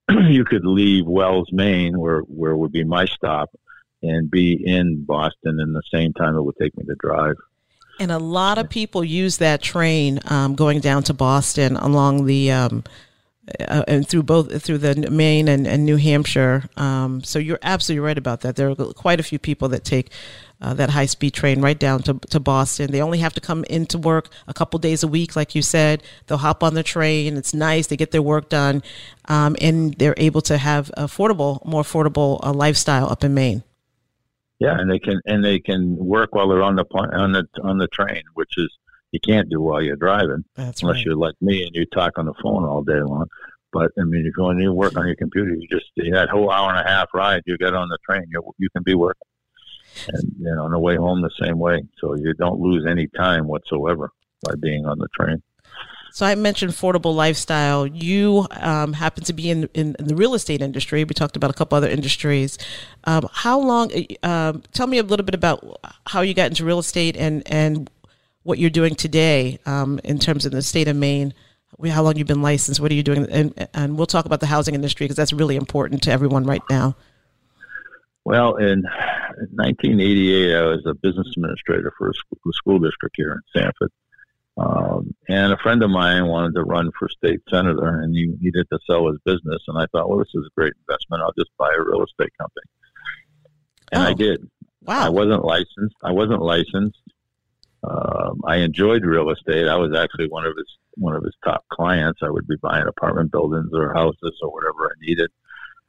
you 0.29 0.45
could 0.45 0.65
leave 0.65 1.07
Wells, 1.07 1.49
Maine, 1.53 1.99
where 1.99 2.21
where 2.21 2.57
would 2.57 2.73
be 2.73 2.85
my 2.85 3.07
stop, 3.07 3.51
and 4.03 4.31
be 4.31 4.61
in 4.65 5.05
Boston 5.05 5.61
in 5.61 5.73
the 5.73 5.83
same 5.93 6.13
time 6.13 6.37
it 6.37 6.43
would 6.43 6.57
take 6.61 6.77
me 6.77 6.85
to 6.85 6.95
drive. 6.99 7.37
And 7.99 8.13
a 8.13 8.19
lot 8.19 8.59
of 8.59 8.69
people 8.69 9.03
use 9.03 9.39
that 9.39 9.63
train 9.63 10.21
um, 10.27 10.55
going 10.55 10.81
down 10.81 11.03
to 11.05 11.15
Boston 11.15 11.77
along 11.77 12.27
the 12.27 12.53
um, 12.53 12.85
uh, 13.61 13.85
and 13.89 14.07
through 14.07 14.25
both 14.25 14.63
through 14.63 14.79
the 14.79 15.11
Maine 15.11 15.49
and, 15.49 15.67
and 15.67 15.85
New 15.85 15.97
Hampshire. 15.97 16.65
Um, 16.77 17.23
so 17.23 17.39
you're 17.39 17.59
absolutely 17.63 18.01
right 18.05 18.19
about 18.19 18.43
that. 18.43 18.57
There 18.57 18.71
are 18.71 18.75
quite 18.75 19.21
a 19.21 19.23
few 19.23 19.39
people 19.39 19.69
that 19.69 19.85
take 19.85 20.11
uh, 20.61 20.75
that 20.75 20.91
high 20.91 21.07
speed 21.07 21.35
train 21.35 21.61
right 21.61 21.79
down 21.79 22.03
to, 22.03 22.15
to 22.31 22.41
Boston. 22.41 22.91
They 22.91 23.03
only 23.03 23.19
have 23.19 23.35
to 23.35 23.41
come 23.41 23.65
into 23.65 23.99
work 23.99 24.29
a 24.47 24.55
couple 24.55 24.79
days 24.79 25.03
a 25.03 25.09
week, 25.09 25.37
like 25.37 25.55
you 25.55 25.63
said. 25.63 26.03
They'll 26.27 26.39
hop 26.39 26.63
on 26.63 26.75
the 26.75 26.83
train. 26.83 27.37
It's 27.37 27.55
nice. 27.55 27.87
They 27.87 27.97
get 27.97 28.11
their 28.11 28.23
work 28.23 28.49
done, 28.49 28.83
um, 29.27 29.57
and 29.61 29.95
they're 29.95 30.15
able 30.17 30.41
to 30.43 30.59
have 30.59 30.91
affordable, 30.97 31.65
more 31.65 31.83
affordable 31.83 32.41
uh, 32.43 32.53
lifestyle 32.53 33.11
up 33.11 33.25
in 33.25 33.35
Maine. 33.35 33.63
Yeah, 34.59 34.79
and 34.79 34.91
they 34.91 34.99
can 34.99 35.21
and 35.27 35.45
they 35.45 35.59
can 35.59 35.97
work 35.97 36.35
while 36.35 36.49
they're 36.49 36.63
on 36.63 36.77
the 36.77 36.87
on 36.95 37.33
the 37.33 37.47
on 37.63 37.77
the 37.77 37.89
train, 37.89 38.23
which 38.35 38.57
is 38.57 38.75
you 39.13 39.21
can't 39.21 39.51
do 39.51 39.61
while 39.61 39.83
you're 39.83 39.97
driving, 39.97 40.45
That's 40.55 40.83
unless 40.83 40.97
right. 40.97 41.05
you're 41.05 41.15
like 41.15 41.35
me 41.43 41.65
and 41.67 41.75
you 41.75 41.85
talk 41.87 42.17
on 42.17 42.25
the 42.25 42.35
phone 42.43 42.65
all 42.65 42.83
day 42.83 43.01
long. 43.03 43.27
But 43.71 43.93
I 44.01 44.05
mean, 44.05 44.25
if 44.25 44.33
you 44.35 44.43
want 44.43 44.59
to 44.59 44.73
work 44.73 44.97
on 44.97 45.07
your 45.07 45.17
computer, 45.17 45.55
you 45.55 45.69
just 45.69 45.85
that 45.97 46.31
whole 46.31 46.51
hour 46.51 46.71
and 46.71 46.81
a 46.81 46.91
half 46.91 47.09
ride 47.13 47.43
you 47.45 47.59
get 47.59 47.75
on 47.75 47.91
the 47.91 47.99
train, 48.09 48.25
you 48.31 48.43
you 48.57 48.71
can 48.71 48.83
be 48.83 48.95
working 48.95 49.27
and 50.09 50.35
you 50.39 50.55
know 50.55 50.65
on 50.65 50.73
the 50.73 50.79
way 50.79 50.97
home 50.97 51.23
the 51.23 51.31
same 51.43 51.59
way. 51.59 51.83
So 52.01 52.15
you 52.17 52.35
don't 52.35 52.61
lose 52.61 52.85
any 52.89 53.07
time 53.09 53.47
whatsoever 53.47 54.11
by 54.43 54.55
being 54.61 54.87
on 54.87 54.99
the 54.99 55.09
train. 55.19 55.43
So 56.13 56.25
I 56.25 56.35
mentioned 56.35 56.73
affordable 56.73 57.15
lifestyle. 57.15 57.87
You 57.87 58.47
um, 58.53 58.95
happen 58.95 59.23
to 59.25 59.35
be 59.35 59.51
in, 59.51 59.69
in, 59.75 59.95
in, 59.99 60.07
the 60.07 60.15
real 60.15 60.33
estate 60.33 60.63
industry. 60.63 61.05
We 61.05 61.13
talked 61.13 61.37
about 61.37 61.51
a 61.51 61.53
couple 61.53 61.77
other 61.77 61.91
industries. 61.91 62.57
Um, 63.05 63.29
how 63.33 63.61
long? 63.61 63.93
Um, 64.23 64.63
tell 64.73 64.87
me 64.87 64.97
a 64.97 65.03
little 65.03 65.27
bit 65.27 65.35
about 65.35 65.79
how 66.07 66.23
you 66.23 66.33
got 66.33 66.47
into 66.47 66.65
real 66.65 66.79
estate 66.79 67.19
and 67.19 67.43
and 67.45 67.91
what 68.45 68.59
you're 68.59 68.71
doing 68.71 68.95
today 68.95 69.59
um, 69.67 70.01
in 70.05 70.19
terms 70.19 70.47
of 70.47 70.53
the 70.53 70.63
state 70.63 70.89
of 70.89 70.97
Maine. 70.97 71.35
How 71.87 72.03
long 72.03 72.17
you've 72.17 72.27
been 72.27 72.41
licensed? 72.41 72.81
What 72.81 72.91
are 72.91 72.95
you 72.95 73.03
doing? 73.03 73.29
And, 73.31 73.69
and 73.75 73.99
we'll 73.99 74.07
talk 74.07 74.25
about 74.25 74.41
the 74.41 74.47
housing 74.47 74.75
industry 74.75 75.05
because 75.05 75.17
that's 75.17 75.33
really 75.33 75.57
important 75.57 76.03
to 76.05 76.13
everyone 76.13 76.45
right 76.45 76.63
now. 76.71 76.97
Well, 78.25 78.57
in 78.57 78.85
1988, 79.53 80.55
I 80.55 80.63
was 80.63 80.83
a 80.87 80.95
business 80.95 81.27
administrator 81.37 81.93
for 81.97 82.11
a 82.11 82.15
school, 82.15 82.53
school 82.53 82.79
district 82.79 83.15
here 83.17 83.33
in 83.33 83.41
Sanford. 83.61 83.93
Um, 84.59 85.15
and 85.29 85.53
a 85.53 85.59
friend 85.59 85.83
of 85.83 85.91
mine 85.91 86.27
wanted 86.27 86.55
to 86.55 86.63
run 86.63 86.91
for 86.99 87.09
state 87.09 87.41
senator, 87.51 88.01
and 88.01 88.15
he 88.15 88.27
needed 88.41 88.67
to 88.73 88.79
sell 88.87 89.07
his 89.09 89.19
business. 89.25 89.63
And 89.69 89.79
I 89.79 89.87
thought, 89.93 90.09
well, 90.09 90.19
this 90.19 90.35
is 90.35 90.47
a 90.47 90.55
great 90.57 90.73
investment. 90.89 91.23
I'll 91.23 91.35
just 91.39 91.51
buy 91.59 91.71
a 91.77 91.83
real 91.83 92.05
estate 92.05 92.33
company. 92.41 92.65
And 93.93 94.03
oh, 94.03 94.07
I 94.07 94.13
did. 94.15 94.49
Wow. 94.83 95.07
I 95.07 95.09
wasn't 95.11 95.45
licensed. 95.45 95.97
I 96.03 96.13
wasn't 96.13 96.41
licensed. 96.41 96.99
Um, 97.85 98.41
I 98.47 98.57
enjoyed 98.57 99.05
real 99.05 99.31
estate. 99.31 99.69
I 99.69 99.77
was 99.77 99.95
actually 99.95 100.29
one 100.29 100.47
of 100.47 100.55
his 100.57 100.67
one 100.95 101.15
of 101.15 101.23
his 101.23 101.35
top 101.45 101.65
clients. 101.71 102.21
I 102.23 102.31
would 102.31 102.47
be 102.49 102.57
buying 102.57 102.87
apartment 102.87 103.31
buildings 103.31 103.71
or 103.73 103.93
houses 103.93 104.39
or 104.43 104.51
whatever 104.51 104.87
I 104.87 105.07
needed. 105.07 105.31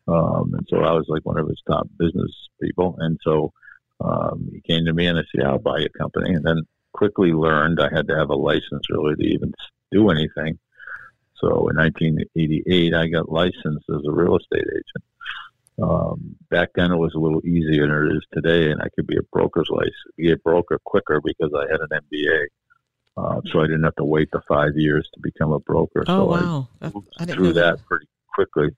Um, 0.08 0.54
and 0.54 0.68
so 0.70 0.78
I 0.78 0.92
was 0.94 1.06
like 1.08 1.26
one 1.26 1.38
of 1.38 1.48
his 1.48 1.62
top 1.68 1.88
business 1.98 2.32
people. 2.62 2.96
And 3.00 3.20
so 3.24 3.52
um, 4.00 4.50
he 4.54 4.62
came 4.62 4.86
to 4.86 4.94
me 4.94 5.08
and 5.08 5.18
I 5.18 5.22
said, 5.22 5.42
yeah, 5.42 5.50
I'll 5.50 5.60
buy 5.60 5.80
a 5.80 5.90
company. 5.90 6.34
And 6.34 6.46
then 6.46 6.64
quickly 6.94 7.32
learned 7.32 7.80
I 7.80 7.90
had 7.94 8.08
to 8.08 8.18
have 8.18 8.30
a 8.30 8.36
license 8.36 8.90
really 8.90 9.16
to 9.16 9.24
even 9.24 9.54
do 9.92 10.10
anything. 10.10 10.60
So 11.40 11.70
in 11.70 11.76
1988, 11.76 12.94
I 12.94 13.08
got 13.08 13.32
licensed 13.32 13.86
as 13.90 14.02
a 14.08 14.12
real 14.12 14.38
estate 14.38 14.66
agent. 14.68 15.04
Um, 15.80 16.36
back 16.50 16.70
then, 16.74 16.92
it 16.92 16.98
was 16.98 17.14
a 17.14 17.20
little 17.20 17.46
easier 17.46 17.88
than 17.88 18.08
it 18.08 18.18
is 18.18 18.26
today, 18.34 18.72
and 18.72 18.82
I 18.82 18.88
could 18.96 19.06
be 19.06 19.18
a 19.18 19.24
broker's 19.32 19.70
license, 19.70 19.94
be 20.18 20.32
a 20.32 20.38
broker 20.38 20.80
quicker 20.84 21.22
because 21.24 21.52
I 21.56 21.72
had 21.72 21.82
an 21.82 22.02
MBA. 22.12 22.46
Uh, 23.16 23.42
so 23.52 23.60
I 23.60 23.68
didn't 23.68 23.84
have 23.84 23.96
to 23.96 24.04
wait 24.04 24.30
the 24.32 24.42
five 24.48 24.76
years 24.76 25.08
to 25.14 25.20
become 25.22 25.52
a 25.52 25.60
broker. 25.60 26.04
Oh 26.08 26.18
so 26.18 26.26
wow! 26.26 26.68
I, 26.82 26.92
I 27.20 27.26
through 27.26 27.54
that, 27.54 27.78
that 27.78 27.86
pretty 27.86 28.08
quickly. 28.34 28.70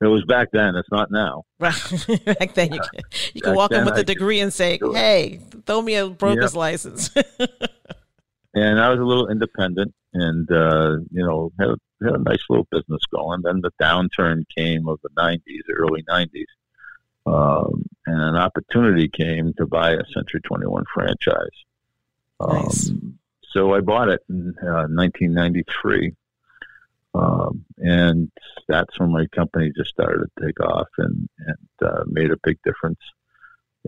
It 0.00 0.06
was 0.06 0.24
back 0.24 0.48
then. 0.52 0.74
It's 0.76 0.90
not 0.90 1.10
now. 1.10 1.44
Right. 1.58 1.74
back 2.26 2.54
then, 2.54 2.72
you 2.72 2.80
can, 2.80 3.00
you 3.32 3.40
can 3.40 3.54
walk 3.54 3.72
in 3.72 3.84
with 3.84 3.96
a 3.96 4.04
degree 4.04 4.40
and 4.40 4.52
say, 4.52 4.78
"Hey, 4.92 5.40
throw 5.66 5.80
me 5.80 5.94
a 5.94 6.08
broker's 6.08 6.52
yep. 6.52 6.58
license." 6.58 7.10
and 8.54 8.80
I 8.80 8.90
was 8.90 8.98
a 8.98 9.04
little 9.04 9.28
independent, 9.28 9.94
and 10.12 10.50
uh, 10.50 10.96
you 11.10 11.24
know, 11.24 11.52
had 11.58 11.68
a, 11.68 11.76
had 12.04 12.14
a 12.14 12.22
nice 12.22 12.42
little 12.50 12.66
business 12.70 13.00
going. 13.14 13.42
Then 13.42 13.60
the 13.60 13.70
downturn 13.80 14.44
came 14.56 14.88
of 14.88 14.98
the 15.02 15.10
'90s, 15.16 15.62
early 15.74 16.02
'90s, 16.02 16.44
um, 17.26 17.84
and 18.06 18.20
an 18.20 18.36
opportunity 18.36 19.08
came 19.08 19.54
to 19.54 19.66
buy 19.66 19.92
a 19.92 20.04
Century 20.12 20.40
21 20.44 20.84
franchise. 20.92 21.48
Nice. 22.40 22.90
Um, 22.90 23.18
so 23.52 23.74
I 23.74 23.80
bought 23.80 24.08
it 24.08 24.20
in 24.28 24.54
uh, 24.60 24.90
1993 24.90 26.14
um, 27.14 27.64
and 27.78 28.30
that's 28.68 28.98
when 28.98 29.12
my 29.12 29.26
company 29.26 29.72
just 29.76 29.90
started 29.90 30.26
to 30.38 30.46
take 30.46 30.60
off 30.60 30.88
and, 30.98 31.28
and 31.38 31.88
uh, 31.88 32.02
made 32.06 32.30
a 32.30 32.38
big 32.42 32.58
difference 32.64 32.98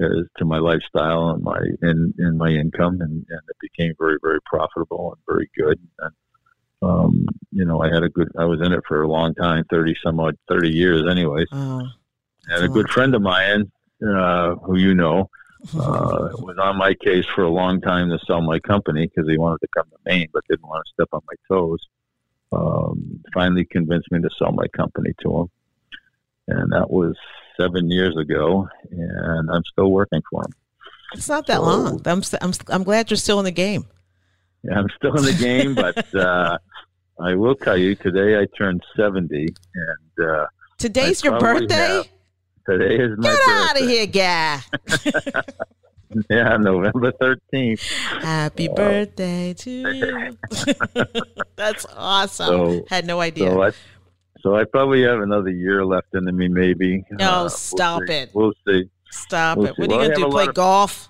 uh, 0.00 0.22
to 0.38 0.44
my 0.44 0.58
lifestyle 0.58 1.30
and 1.30 1.42
my 1.42 1.58
and, 1.82 2.14
in 2.18 2.36
my 2.36 2.50
income 2.50 3.00
and, 3.00 3.26
and 3.28 3.40
it 3.48 3.56
became 3.60 3.94
very 3.98 4.18
very 4.22 4.38
profitable 4.44 5.12
and 5.12 5.22
very 5.26 5.50
good. 5.56 5.80
And 5.98 6.12
um, 6.82 7.26
you 7.50 7.64
know 7.64 7.82
I 7.82 7.92
had 7.92 8.04
a 8.04 8.08
good 8.08 8.28
I 8.38 8.44
was 8.44 8.60
in 8.60 8.72
it 8.72 8.84
for 8.86 9.02
a 9.02 9.08
long 9.08 9.34
time 9.34 9.64
thirty 9.70 9.96
some 10.04 10.20
odd 10.20 10.36
thirty 10.48 10.70
years 10.70 11.04
anyways. 11.10 11.48
Oh, 11.50 11.88
and 12.48 12.64
a 12.64 12.68
good 12.68 12.88
friend 12.90 13.14
of 13.14 13.22
mine 13.22 13.72
uh, 14.06 14.54
who 14.56 14.78
you 14.78 14.94
know 14.94 15.30
uh, 15.74 16.28
was 16.38 16.58
on 16.60 16.76
my 16.76 16.94
case 16.94 17.24
for 17.34 17.42
a 17.42 17.50
long 17.50 17.80
time 17.80 18.10
to 18.10 18.18
sell 18.24 18.40
my 18.40 18.60
company 18.60 19.06
because 19.08 19.28
he 19.28 19.38
wanted 19.38 19.58
to 19.62 19.68
come 19.74 19.86
to 19.90 19.96
Maine 20.04 20.28
but 20.32 20.44
didn't 20.48 20.68
want 20.68 20.86
to 20.86 20.92
step 20.92 21.08
on 21.12 21.22
my 21.26 21.34
toes 21.48 21.80
um, 22.52 23.20
finally 23.34 23.64
convinced 23.64 24.10
me 24.10 24.20
to 24.20 24.30
sell 24.38 24.52
my 24.52 24.66
company 24.68 25.12
to 25.22 25.40
him. 25.40 25.50
And 26.48 26.72
that 26.72 26.90
was 26.90 27.16
seven 27.58 27.90
years 27.90 28.16
ago, 28.16 28.68
and 28.90 29.50
I'm 29.50 29.64
still 29.72 29.90
working 29.90 30.22
for 30.30 30.42
him. 30.42 30.52
It's 31.14 31.28
not 31.28 31.46
that 31.46 31.56
so, 31.56 31.62
long. 31.62 32.02
I'm, 32.04 32.22
I'm, 32.40 32.52
I'm 32.68 32.82
glad 32.82 33.10
you're 33.10 33.16
still 33.16 33.38
in 33.38 33.44
the 33.44 33.50
game. 33.50 33.86
Yeah, 34.62 34.78
I'm 34.78 34.88
still 34.96 35.16
in 35.16 35.24
the 35.24 35.32
game, 35.32 35.74
but 35.74 36.14
uh, 36.14 36.58
I 37.20 37.34
will 37.34 37.54
tell 37.54 37.76
you, 37.76 37.94
today 37.94 38.38
I 38.38 38.46
turned 38.56 38.82
70. 38.96 39.46
and 39.74 40.26
uh, 40.28 40.46
Today's 40.78 41.24
your 41.24 41.38
birthday? 41.38 41.74
Have, 41.74 42.08
today 42.68 42.96
is 43.02 43.16
my 43.16 43.28
Get 43.28 43.38
birthday. 43.46 43.52
out 43.52 43.80
of 43.80 43.88
here, 43.88 44.06
guy. 44.06 44.60
yeah, 46.30 46.56
November 46.56 47.12
13th. 47.12 47.80
Happy 48.22 48.68
uh, 48.68 48.74
birthday 48.74 49.54
to 49.54 49.70
you. 49.94 50.38
That's 51.56 51.86
awesome. 51.96 52.46
So, 52.46 52.84
Had 52.88 53.06
no 53.06 53.20
idea. 53.20 53.50
So 53.50 53.62
I, 53.62 53.70
So 54.42 54.56
I 54.56 54.64
probably 54.64 55.02
have 55.02 55.20
another 55.20 55.50
year 55.50 55.84
left 55.84 56.08
in 56.14 56.24
me, 56.36 56.48
maybe. 56.48 57.04
No, 57.10 57.46
uh, 57.46 57.48
stop 57.48 58.00
we'll 58.00 58.10
it! 58.10 58.30
We'll 58.34 58.52
see. 58.66 58.88
Stop 59.10 59.58
we'll 59.58 59.68
it! 59.68 59.76
See. 59.76 59.82
What 59.82 59.92
are 59.92 60.02
you 60.02 60.08
gonna 60.08 60.26
do? 60.26 60.30
Play 60.30 60.46
of, 60.46 60.54
golf? 60.54 61.08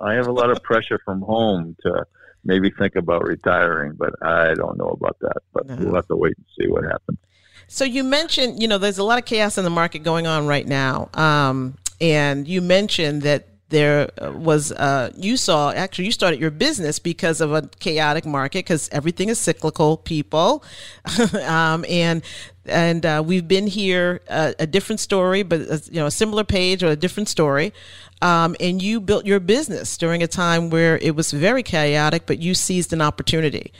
I 0.00 0.14
have 0.14 0.26
a 0.26 0.32
lot 0.32 0.50
of 0.50 0.62
pressure 0.62 1.00
from 1.04 1.22
home 1.22 1.76
to 1.82 2.04
maybe 2.44 2.70
think 2.70 2.94
about 2.94 3.26
retiring, 3.26 3.94
but 3.96 4.14
I 4.22 4.54
don't 4.54 4.78
know 4.78 4.88
about 4.88 5.16
that. 5.20 5.38
But 5.52 5.66
no. 5.66 5.76
we'll 5.76 5.94
have 5.94 6.06
to 6.08 6.16
wait 6.16 6.34
and 6.36 6.46
see 6.58 6.68
what 6.68 6.84
happens. 6.84 7.18
So 7.66 7.84
you 7.84 8.04
mentioned, 8.04 8.62
you 8.62 8.68
know, 8.68 8.78
there's 8.78 8.98
a 8.98 9.04
lot 9.04 9.18
of 9.18 9.24
chaos 9.24 9.58
in 9.58 9.64
the 9.64 9.70
market 9.70 10.02
going 10.02 10.26
on 10.26 10.46
right 10.46 10.66
now, 10.66 11.10
um, 11.14 11.76
and 12.00 12.46
you 12.48 12.62
mentioned 12.62 13.22
that 13.22 13.48
there 13.70 14.10
was 14.20 14.72
uh, 14.72 15.10
you 15.16 15.36
saw 15.36 15.70
actually 15.70 16.06
you 16.06 16.12
started 16.12 16.40
your 16.40 16.50
business 16.50 16.98
because 16.98 17.40
of 17.40 17.52
a 17.52 17.68
chaotic 17.80 18.24
market 18.24 18.60
because 18.60 18.88
everything 18.92 19.28
is 19.28 19.38
cyclical 19.38 19.96
people. 19.96 20.62
Um, 21.48 21.84
and 21.88 22.22
and 22.66 23.04
uh, 23.04 23.22
we've 23.24 23.46
been 23.46 23.66
here 23.66 24.20
uh, 24.28 24.52
a 24.58 24.66
different 24.66 25.00
story 25.00 25.42
but 25.42 25.60
uh, 25.62 25.78
you 25.90 26.00
know 26.00 26.06
a 26.06 26.10
similar 26.10 26.44
page 26.44 26.82
or 26.82 26.88
a 26.88 26.96
different 26.96 27.28
story. 27.28 27.72
Um, 28.20 28.56
and 28.60 28.82
you 28.82 29.00
built 29.00 29.26
your 29.26 29.40
business 29.40 29.96
during 29.96 30.22
a 30.22 30.26
time 30.26 30.70
where 30.70 30.98
it 30.98 31.14
was 31.14 31.30
very 31.30 31.62
chaotic 31.62 32.26
but 32.26 32.38
you 32.38 32.54
seized 32.54 32.92
an 32.92 33.00
opportunity. 33.00 33.72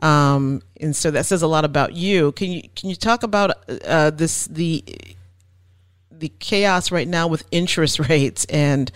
Um, 0.00 0.62
and 0.80 0.94
so 0.94 1.10
that 1.10 1.26
says 1.26 1.42
a 1.42 1.48
lot 1.48 1.64
about 1.64 1.94
you. 1.94 2.32
Can 2.32 2.50
you 2.50 2.62
can 2.74 2.90
you 2.90 2.96
talk 2.96 3.22
about 3.22 3.58
uh, 3.84 4.10
this 4.10 4.46
the 4.46 4.84
the 6.18 6.32
chaos 6.38 6.90
right 6.90 7.08
now 7.08 7.28
with 7.28 7.44
interest 7.50 7.98
rates 8.08 8.44
and 8.46 8.90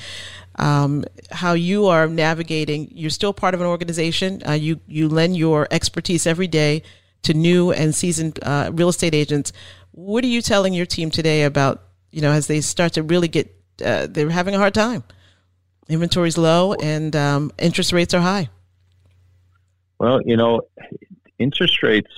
um, 0.57 1.05
how 1.31 1.55
you 1.55 1.87
are 1.87 2.07
navigating. 2.07 2.91
You're 2.93 3.11
still 3.11 3.33
part 3.33 3.55
of 3.55 3.61
an 3.61 3.67
organization. 3.67 4.43
Uh, 4.47 4.53
you 4.53 4.81
you 4.87 5.09
lend 5.09 5.37
your 5.37 5.67
expertise 5.71 6.27
every 6.27 6.47
day 6.47 6.83
to 7.23 7.35
new 7.35 7.73
and 7.73 7.95
seasoned 7.95 8.39
uh, 8.43 8.71
real 8.73 8.89
estate 8.89 9.15
agents. 9.15 9.53
What 9.93 10.25
are 10.25 10.29
you 10.29 10.43
telling 10.43 10.75
your 10.75 10.87
team 10.87 11.11
today 11.11 11.45
about 11.45 11.83
you 12.11 12.21
know 12.21 12.33
as 12.33 12.47
they 12.47 12.61
start 12.61 12.95
to 12.95 13.03
really 13.03 13.29
get 13.29 13.55
uh, 13.85 14.07
they're 14.09 14.31
having 14.31 14.55
a 14.55 14.59
hard 14.59 14.75
time. 14.75 15.05
Inventory's 15.89 16.39
low 16.39 16.75
and 16.75 17.15
um, 17.17 17.51
interest 17.59 17.93
rates 17.93 18.15
are 18.15 18.21
high. 18.21 18.49
Well, 19.99 20.21
you 20.25 20.37
know, 20.37 20.63
interest 21.39 21.83
rates 21.83 22.11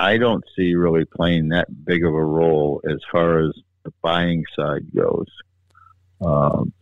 I 0.00 0.16
don't 0.16 0.44
see 0.56 0.74
really 0.74 1.04
playing 1.04 1.48
that 1.50 1.84
big 1.84 2.04
of 2.04 2.14
a 2.14 2.24
role 2.24 2.80
as 2.88 2.98
far 3.12 3.40
as 3.40 3.52
the 3.84 3.92
buying 4.02 4.44
side 4.56 4.86
goes. 4.94 5.26
Um, 6.20 6.72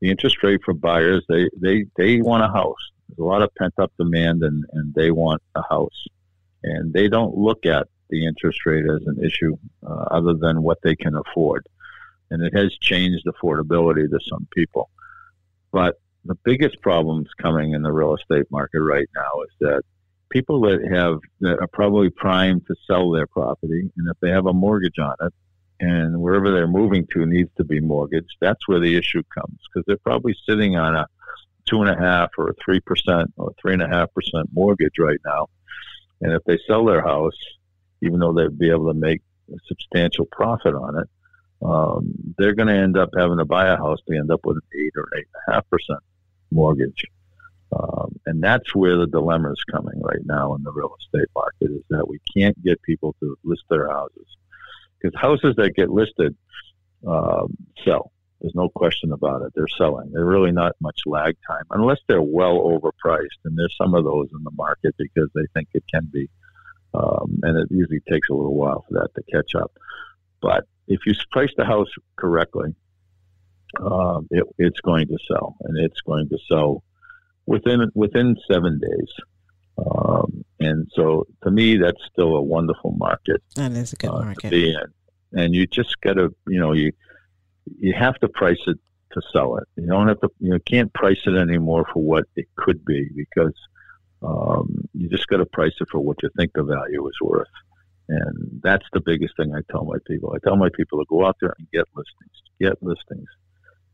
the 0.00 0.10
interest 0.10 0.42
rate 0.42 0.60
for 0.64 0.74
buyers, 0.74 1.24
they, 1.28 1.50
they, 1.56 1.86
they 1.96 2.20
want 2.20 2.42
a 2.42 2.48
house. 2.48 2.78
There's 3.08 3.18
a 3.18 3.24
lot 3.24 3.42
of 3.42 3.54
pent 3.56 3.74
up 3.78 3.92
demand 3.98 4.42
and, 4.42 4.64
and 4.72 4.94
they 4.94 5.10
want 5.10 5.42
a 5.54 5.62
house. 5.68 6.06
And 6.62 6.92
they 6.92 7.08
don't 7.08 7.36
look 7.36 7.66
at 7.66 7.88
the 8.08 8.26
interest 8.26 8.64
rate 8.66 8.84
as 8.84 9.02
an 9.06 9.22
issue 9.22 9.56
uh, 9.86 10.06
other 10.10 10.34
than 10.34 10.62
what 10.62 10.78
they 10.82 10.96
can 10.96 11.14
afford. 11.14 11.66
And 12.30 12.42
it 12.42 12.54
has 12.56 12.72
changed 12.80 13.26
affordability 13.26 14.08
to 14.08 14.18
some 14.28 14.46
people. 14.54 14.88
But 15.72 16.00
the 16.24 16.36
biggest 16.44 16.80
problems 16.80 17.28
coming 17.40 17.72
in 17.72 17.82
the 17.82 17.92
real 17.92 18.14
estate 18.14 18.46
market 18.50 18.80
right 18.80 19.08
now 19.14 19.42
is 19.42 19.50
that 19.60 19.82
people 20.30 20.60
that 20.62 20.86
have 20.90 21.18
that 21.40 21.58
are 21.60 21.68
probably 21.68 22.10
primed 22.10 22.66
to 22.66 22.74
sell 22.86 23.10
their 23.10 23.26
property, 23.26 23.90
and 23.96 24.08
if 24.08 24.16
they 24.20 24.30
have 24.30 24.46
a 24.46 24.52
mortgage 24.52 24.98
on 24.98 25.14
it, 25.20 25.32
and 25.80 26.20
wherever 26.20 26.50
they're 26.50 26.66
moving 26.66 27.06
to 27.06 27.24
needs 27.24 27.50
to 27.56 27.64
be 27.64 27.80
mortgaged, 27.80 28.36
that's 28.40 28.68
where 28.68 28.80
the 28.80 28.96
issue 28.96 29.22
comes 29.34 29.58
because 29.66 29.84
they're 29.86 29.96
probably 29.96 30.36
sitting 30.46 30.76
on 30.76 30.94
a 30.94 31.06
two 31.66 31.82
and 31.82 31.90
a 31.90 31.98
half 31.98 32.30
or 32.36 32.54
three 32.62 32.80
percent 32.80 33.32
or 33.36 33.52
three 33.60 33.72
and 33.72 33.82
a 33.82 33.88
half 33.88 34.12
percent 34.12 34.48
mortgage 34.52 34.98
right 34.98 35.20
now. 35.24 35.48
And 36.20 36.32
if 36.32 36.44
they 36.44 36.58
sell 36.66 36.84
their 36.84 37.00
house, 37.00 37.36
even 38.02 38.20
though 38.20 38.32
they'd 38.32 38.58
be 38.58 38.70
able 38.70 38.92
to 38.92 38.98
make 38.98 39.22
a 39.50 39.56
substantial 39.66 40.26
profit 40.26 40.74
on 40.74 40.98
it, 40.98 41.08
um, 41.62 42.12
they're 42.36 42.54
going 42.54 42.68
to 42.68 42.74
end 42.74 42.98
up 42.98 43.10
having 43.16 43.38
to 43.38 43.46
buy 43.46 43.66
a 43.68 43.76
house. 43.76 44.00
They 44.06 44.18
end 44.18 44.30
up 44.30 44.40
with 44.44 44.56
an 44.56 44.78
eight 44.78 44.92
or 44.96 45.08
eight 45.16 45.26
and 45.34 45.42
a 45.48 45.52
half 45.54 45.70
percent 45.70 46.00
mortgage. 46.50 47.04
Um, 47.72 48.18
and 48.26 48.42
that's 48.42 48.74
where 48.74 48.96
the 48.96 49.06
dilemma 49.06 49.52
is 49.52 49.64
coming 49.70 49.98
right 50.02 50.24
now 50.24 50.54
in 50.56 50.62
the 50.62 50.72
real 50.72 50.94
estate 51.00 51.28
market 51.34 51.70
is 51.70 51.84
that 51.88 52.06
we 52.06 52.18
can't 52.36 52.60
get 52.62 52.82
people 52.82 53.14
to 53.20 53.38
list 53.44 53.62
their 53.70 53.88
houses 53.88 54.26
because 55.00 55.18
houses 55.20 55.54
that 55.56 55.74
get 55.74 55.90
listed 55.90 56.36
um, 57.06 57.56
sell. 57.84 58.12
There's 58.40 58.54
no 58.54 58.70
question 58.70 59.12
about 59.12 59.42
it. 59.42 59.52
They're 59.54 59.68
selling. 59.68 60.12
They're 60.12 60.24
really 60.24 60.52
not 60.52 60.74
much 60.80 61.00
lag 61.04 61.36
time 61.46 61.64
unless 61.70 61.98
they're 62.08 62.22
well 62.22 62.58
overpriced, 62.58 63.40
and 63.44 63.58
there's 63.58 63.76
some 63.76 63.94
of 63.94 64.04
those 64.04 64.28
in 64.32 64.42
the 64.44 64.50
market 64.52 64.94
because 64.96 65.28
they 65.34 65.44
think 65.52 65.68
it 65.74 65.84
can 65.92 66.08
be, 66.10 66.28
um, 66.94 67.40
and 67.42 67.58
it 67.58 67.68
usually 67.70 68.00
takes 68.08 68.28
a 68.30 68.34
little 68.34 68.54
while 68.54 68.84
for 68.88 68.94
that 68.94 69.14
to 69.14 69.22
catch 69.30 69.54
up. 69.54 69.72
But 70.40 70.64
if 70.88 71.00
you 71.04 71.12
price 71.30 71.50
the 71.56 71.66
house 71.66 71.90
correctly, 72.16 72.74
um, 73.78 74.26
it, 74.30 74.44
it's 74.58 74.80
going 74.80 75.06
to 75.08 75.18
sell, 75.28 75.56
and 75.60 75.78
it's 75.78 76.00
going 76.00 76.28
to 76.30 76.38
sell 76.50 76.82
within 77.46 77.90
within 77.94 78.36
seven 78.50 78.80
days. 78.80 79.12
Um, 79.80 80.44
and 80.58 80.90
so 80.94 81.26
to 81.42 81.50
me, 81.50 81.76
that's 81.76 82.02
still 82.12 82.36
a 82.36 82.42
wonderful 82.42 82.92
market. 82.92 83.42
That 83.56 83.72
is 83.72 83.92
a 83.92 83.96
good 83.96 84.10
uh, 84.10 84.22
market. 84.22 84.42
To 84.42 84.50
be 84.50 84.70
in. 84.70 85.40
And 85.40 85.54
you 85.54 85.66
just 85.66 86.00
got 86.00 86.14
to, 86.14 86.34
you 86.46 86.60
know, 86.60 86.72
you 86.72 86.92
you 87.78 87.94
have 87.94 88.18
to 88.20 88.28
price 88.28 88.58
it 88.66 88.78
to 89.12 89.22
sell 89.32 89.56
it. 89.56 89.64
You 89.76 89.86
don't 89.86 90.08
have 90.08 90.20
to, 90.20 90.30
you 90.40 90.50
know, 90.50 90.58
can't 90.66 90.92
price 90.92 91.20
it 91.26 91.36
anymore 91.36 91.86
for 91.92 92.02
what 92.02 92.24
it 92.36 92.46
could 92.56 92.84
be 92.84 93.08
because 93.14 93.54
um, 94.22 94.88
you 94.92 95.08
just 95.08 95.26
got 95.28 95.38
to 95.38 95.46
price 95.46 95.72
it 95.80 95.88
for 95.90 96.00
what 96.00 96.22
you 96.22 96.30
think 96.36 96.52
the 96.54 96.62
value 96.62 97.06
is 97.06 97.16
worth. 97.22 97.48
And 98.08 98.60
that's 98.62 98.86
the 98.92 99.00
biggest 99.00 99.36
thing 99.36 99.54
I 99.54 99.60
tell 99.70 99.84
my 99.84 99.98
people. 100.06 100.34
I 100.34 100.38
tell 100.44 100.56
my 100.56 100.68
people 100.74 100.98
to 100.98 101.06
go 101.08 101.24
out 101.24 101.36
there 101.40 101.54
and 101.58 101.70
get 101.70 101.84
listings, 101.94 102.42
get 102.60 102.82
listings, 102.82 103.28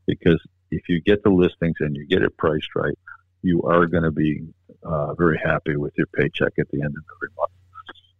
because 0.07 0.41
if 0.71 0.89
you 0.89 1.01
get 1.01 1.23
the 1.23 1.29
listings 1.29 1.75
and 1.79 1.95
you 1.95 2.07
get 2.07 2.23
it 2.23 2.35
priced 2.37 2.75
right, 2.75 2.97
you 3.43 3.61
are 3.63 3.85
going 3.85 4.03
to 4.03 4.11
be 4.11 4.41
uh, 4.83 5.13
very 5.15 5.39
happy 5.43 5.75
with 5.75 5.93
your 5.97 6.07
paycheck 6.07 6.53
at 6.59 6.69
the 6.69 6.81
end 6.81 6.95
of 6.97 7.03
every 7.15 7.29
month. 7.37 7.51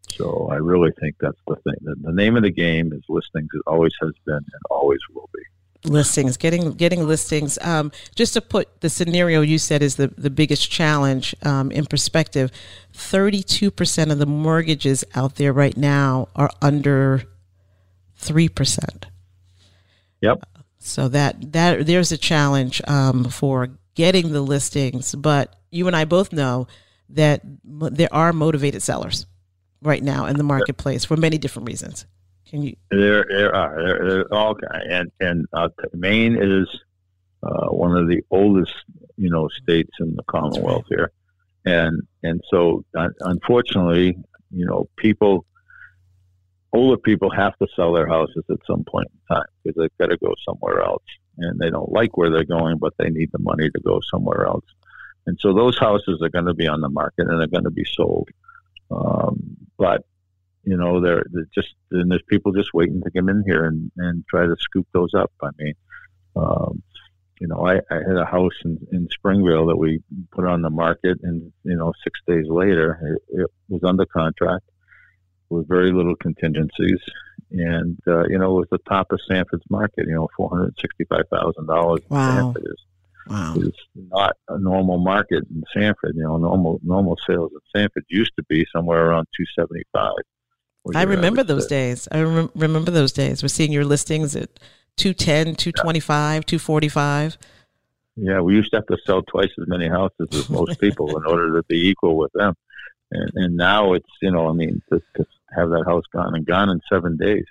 So 0.10 0.50
I 0.52 0.56
really 0.56 0.92
think 1.00 1.16
that's 1.20 1.40
the 1.48 1.56
thing. 1.58 1.76
The, 1.82 1.96
the 2.02 2.12
name 2.12 2.36
of 2.38 2.44
the 2.44 2.52
game 2.52 2.92
is 2.94 3.04
listings. 3.08 3.50
It 3.54 3.62
always 3.68 3.94
has 4.02 4.14
been 4.26 4.36
and 4.36 4.62
always 4.70 5.00
will 5.14 5.30
be 5.34 5.42
listings 5.84 6.38
getting 6.38 6.74
getting 6.74 7.08
listings 7.08 7.58
um, 7.60 7.92
just 8.16 8.34
to 8.34 8.42
put 8.42 8.82
the 8.82 8.90
scenario 8.90 9.42
you 9.42 9.60
said 9.60 9.84
is 9.84 9.96
the, 9.96 10.08
the 10.18 10.30
biggest 10.30 10.70
challenge 10.70 11.36
um, 11.44 11.72
in 11.72 11.86
perspective 11.86 12.52
32% 12.94 14.12
of 14.12 14.18
the 14.18 14.26
mortgages 14.26 15.06
out 15.14 15.36
there 15.36 15.54
right 15.54 15.78
now 15.78 16.28
are 16.36 16.50
under 16.64 17.24
3% 18.20 19.06
yep 20.20 20.42
so 20.80 21.08
that 21.10 21.52
that 21.52 21.86
there's 21.86 22.12
a 22.12 22.18
challenge 22.18 22.82
um, 22.88 23.26
for 23.26 23.70
getting 23.98 24.32
the 24.32 24.42
listings, 24.42 25.16
but 25.16 25.56
you 25.72 25.88
and 25.88 25.96
I 25.96 26.06
both 26.06 26.32
know 26.32 26.68
that 27.10 27.42
there 27.64 28.14
are 28.14 28.34
motivated 28.34 28.82
sellers 28.82 29.26
right 29.82 30.04
now 30.04 30.26
in 30.26 30.38
the 30.38 30.44
marketplace 30.44 31.06
for 31.06 31.16
many 31.16 31.38
different 31.38 31.68
reasons. 31.68 32.06
Can 32.46 32.64
you? 32.64 32.76
There, 32.90 33.26
there 33.30 33.56
are. 33.56 33.84
There, 33.84 34.10
there 34.10 34.34
all 34.34 34.56
and 34.90 35.12
and 35.20 35.46
uh, 35.54 35.70
Maine 35.94 36.38
is 36.42 36.68
uh, 37.44 37.68
one 37.68 37.96
of 37.96 38.08
the 38.08 38.22
oldest, 38.32 38.74
you 39.18 39.30
know, 39.30 39.50
states 39.62 39.92
in 40.00 40.16
the 40.16 40.24
Commonwealth 40.24 40.86
here, 40.90 41.12
and 41.66 42.02
and 42.24 42.42
so 42.50 42.86
unfortunately, 43.20 44.18
you 44.52 44.66
know, 44.66 44.88
people, 44.98 45.46
older 46.72 46.98
people 46.98 47.30
have 47.30 47.58
to 47.58 47.68
sell 47.76 47.94
their 47.94 48.08
houses 48.08 48.44
at 48.50 48.60
some 48.66 48.86
point 48.86 49.08
in 49.12 49.36
time 49.36 49.48
because 49.64 49.82
they've 49.82 49.98
got 50.00 50.08
to 50.08 50.18
go 50.18 50.34
somewhere 50.46 50.82
else 50.82 51.04
and 51.38 51.60
they 51.60 51.70
don't 51.70 51.92
like 51.92 52.18
where 52.18 52.30
they're 52.30 52.44
going, 52.44 52.78
but 52.78 52.94
they 52.98 53.10
need 53.10 53.32
the 53.32 53.40
money 53.40 53.70
to 53.70 53.82
go 53.82 54.00
somewhere 54.12 54.46
else. 54.46 54.66
And 55.28 55.38
so 55.40 55.54
those 55.54 55.78
houses 55.78 56.22
are 56.24 56.30
going 56.30 56.46
to 56.46 56.54
be 56.54 56.68
on 56.68 56.82
the 56.82 56.90
market 56.90 57.28
and 57.28 57.40
they're 57.40 57.48
going 57.48 57.66
to 57.66 57.70
be 57.70 57.86
sold. 57.86 58.30
Um, 58.90 59.58
but 59.78 60.06
you 60.64 60.76
know, 60.76 61.00
they're, 61.00 61.24
they're 61.32 61.48
just 61.54 61.76
and 61.92 62.10
there's 62.12 62.24
people 62.28 62.52
just 62.52 62.74
waiting 62.74 63.02
to 63.02 63.12
come 63.12 63.30
in 63.30 63.44
here 63.46 63.66
and, 63.66 63.92
and 63.98 64.26
try 64.28 64.46
to 64.46 64.56
scoop 64.60 64.88
those 64.94 65.14
up. 65.14 65.32
I 65.42 65.50
mean, 65.58 65.74
um, 66.36 66.82
you 67.40 67.48
know, 67.48 67.66
I, 67.66 67.76
I 67.92 67.96
had 67.96 68.18
a 68.18 68.26
house 68.26 68.54
in, 68.66 68.80
in 68.92 69.08
Springvale 69.12 69.68
that 69.68 69.78
we 69.78 70.02
put 70.32 70.46
on 70.46 70.62
the 70.62 70.70
market, 70.70 71.20
and 71.24 71.54
you 71.64 71.76
know, 71.76 71.94
six 72.04 72.20
days 72.28 72.48
later, 72.50 73.20
it, 73.30 73.42
it 73.42 73.52
was 73.70 73.84
under 73.84 74.06
contract 74.06 74.66
with 75.50 75.68
very 75.68 75.92
little 75.92 76.16
contingencies, 76.16 77.00
and 77.52 77.98
uh, 78.08 78.26
you 78.28 78.38
know 78.38 78.58
it 78.58 78.62
was 78.62 78.68
the 78.72 78.90
top 78.90 79.12
of 79.12 79.20
Sanford's 79.28 79.70
market. 79.70 80.08
You 80.08 80.16
know, 80.16 80.30
four 80.36 80.50
hundred 80.50 80.76
sixty-five 80.80 81.26
thousand 81.32 81.68
dollars. 81.68 82.02
Wow. 82.10 82.36
Sanford 82.36 82.64
is 82.66 82.87
wow. 83.30 83.56
is 83.58 83.74
not 83.96 84.36
a 84.50 84.58
normal 84.60 84.98
market 84.98 85.44
in 85.50 85.64
Sanford. 85.74 86.16
You 86.16 86.24
know, 86.24 86.38
normal 86.38 86.80
normal 86.84 87.18
sales 87.28 87.52
in 87.54 87.60
Sanford 87.76 88.06
used 88.10 88.34
to 88.38 88.44
be 88.44 88.66
somewhere 88.74 89.06
around 89.06 89.28
two 89.36 89.46
seventy-five. 89.58 90.24
I 90.96 91.04
remember 91.04 91.44
those 91.44 91.68
days. 91.68 92.08
I 92.12 92.22
rem- 92.22 92.52
remember 92.56 92.92
those 92.92 93.12
days. 93.12 93.44
We're 93.44 93.50
seeing 93.50 93.74
your 93.74 93.84
listings 93.84 94.36
at 94.36 94.50
210, 94.98 95.56
225, 95.56 96.46
245. 96.46 97.38
Yeah, 98.16 98.42
we 98.42 98.56
used 98.56 98.72
to 98.72 98.78
have 98.78 98.88
to 98.88 98.98
sell 99.06 99.22
twice 99.24 99.52
as 99.60 99.68
many 99.68 99.88
houses 99.88 100.28
as 100.32 100.50
most 100.50 100.80
people 100.82 101.18
in 101.18 101.26
order 101.26 101.54
to 101.56 101.64
be 101.68 101.90
equal 101.90 102.18
with 102.18 102.32
them. 102.34 102.56
And, 103.12 103.32
and 103.36 103.58
now 103.58 103.94
it's, 103.94 104.10
you 104.22 104.32
know, 104.32 104.50
I 104.50 104.54
mean, 104.54 104.82
to, 104.90 105.02
to 105.18 105.26
have 105.56 105.70
that 105.70 105.84
house 105.86 106.04
gone 106.12 106.36
and 106.36 106.46
gone 106.46 106.70
in 106.70 106.82
seven 106.92 107.16
days. 107.18 107.46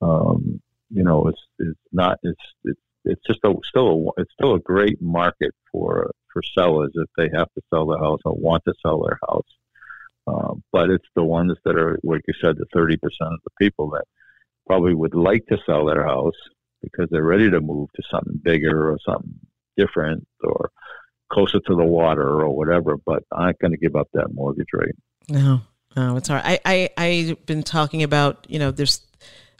Um, 0.00 0.62
you 0.90 1.04
know, 1.04 1.28
it's 1.28 1.40
it's 1.58 1.78
not 1.92 2.18
it's 2.22 2.40
it's 2.64 2.80
it's 3.04 3.22
just 3.26 3.40
a 3.44 3.54
still 3.68 4.12
a, 4.16 4.20
it's 4.20 4.32
still 4.32 4.54
a 4.54 4.60
great 4.60 5.00
market 5.00 5.54
for 5.72 6.10
for 6.32 6.42
sellers 6.56 6.92
if 6.94 7.08
they 7.16 7.28
have 7.36 7.52
to 7.54 7.62
sell 7.70 7.86
their 7.86 7.98
house 7.98 8.20
or 8.24 8.34
want 8.34 8.64
to 8.64 8.74
sell 8.82 9.02
their 9.02 9.18
house. 9.28 9.46
Um, 10.26 10.62
but 10.70 10.90
it's 10.90 11.08
the 11.16 11.24
ones 11.24 11.56
that 11.64 11.76
are, 11.76 11.98
like 12.04 12.22
you 12.28 12.34
said, 12.40 12.56
the 12.56 12.66
thirty 12.72 12.96
percent 12.96 13.32
of 13.32 13.40
the 13.44 13.50
people 13.58 13.90
that 13.90 14.04
probably 14.66 14.94
would 14.94 15.14
like 15.14 15.46
to 15.46 15.58
sell 15.66 15.86
their 15.86 16.06
house 16.06 16.36
because 16.82 17.08
they're 17.10 17.24
ready 17.24 17.50
to 17.50 17.60
move 17.60 17.88
to 17.96 18.02
something 18.10 18.40
bigger 18.42 18.90
or 18.90 18.98
something 19.04 19.34
different 19.76 20.26
or 20.42 20.70
closer 21.32 21.60
to 21.60 21.74
the 21.76 21.84
water 21.84 22.40
or 22.40 22.50
whatever, 22.50 22.96
but 23.04 23.22
aren't 23.32 23.58
going 23.58 23.72
to 23.72 23.76
give 23.76 23.96
up 23.96 24.08
that 24.12 24.32
mortgage 24.34 24.68
rate. 24.72 24.94
No, 25.28 25.60
no, 25.96 26.16
it's 26.16 26.28
hard. 26.28 26.42
I, 26.44 26.60
I, 26.64 26.90
I've 26.96 27.46
been 27.46 27.62
talking 27.62 28.02
about, 28.02 28.46
you 28.48 28.58
know, 28.58 28.70
there's 28.70 29.00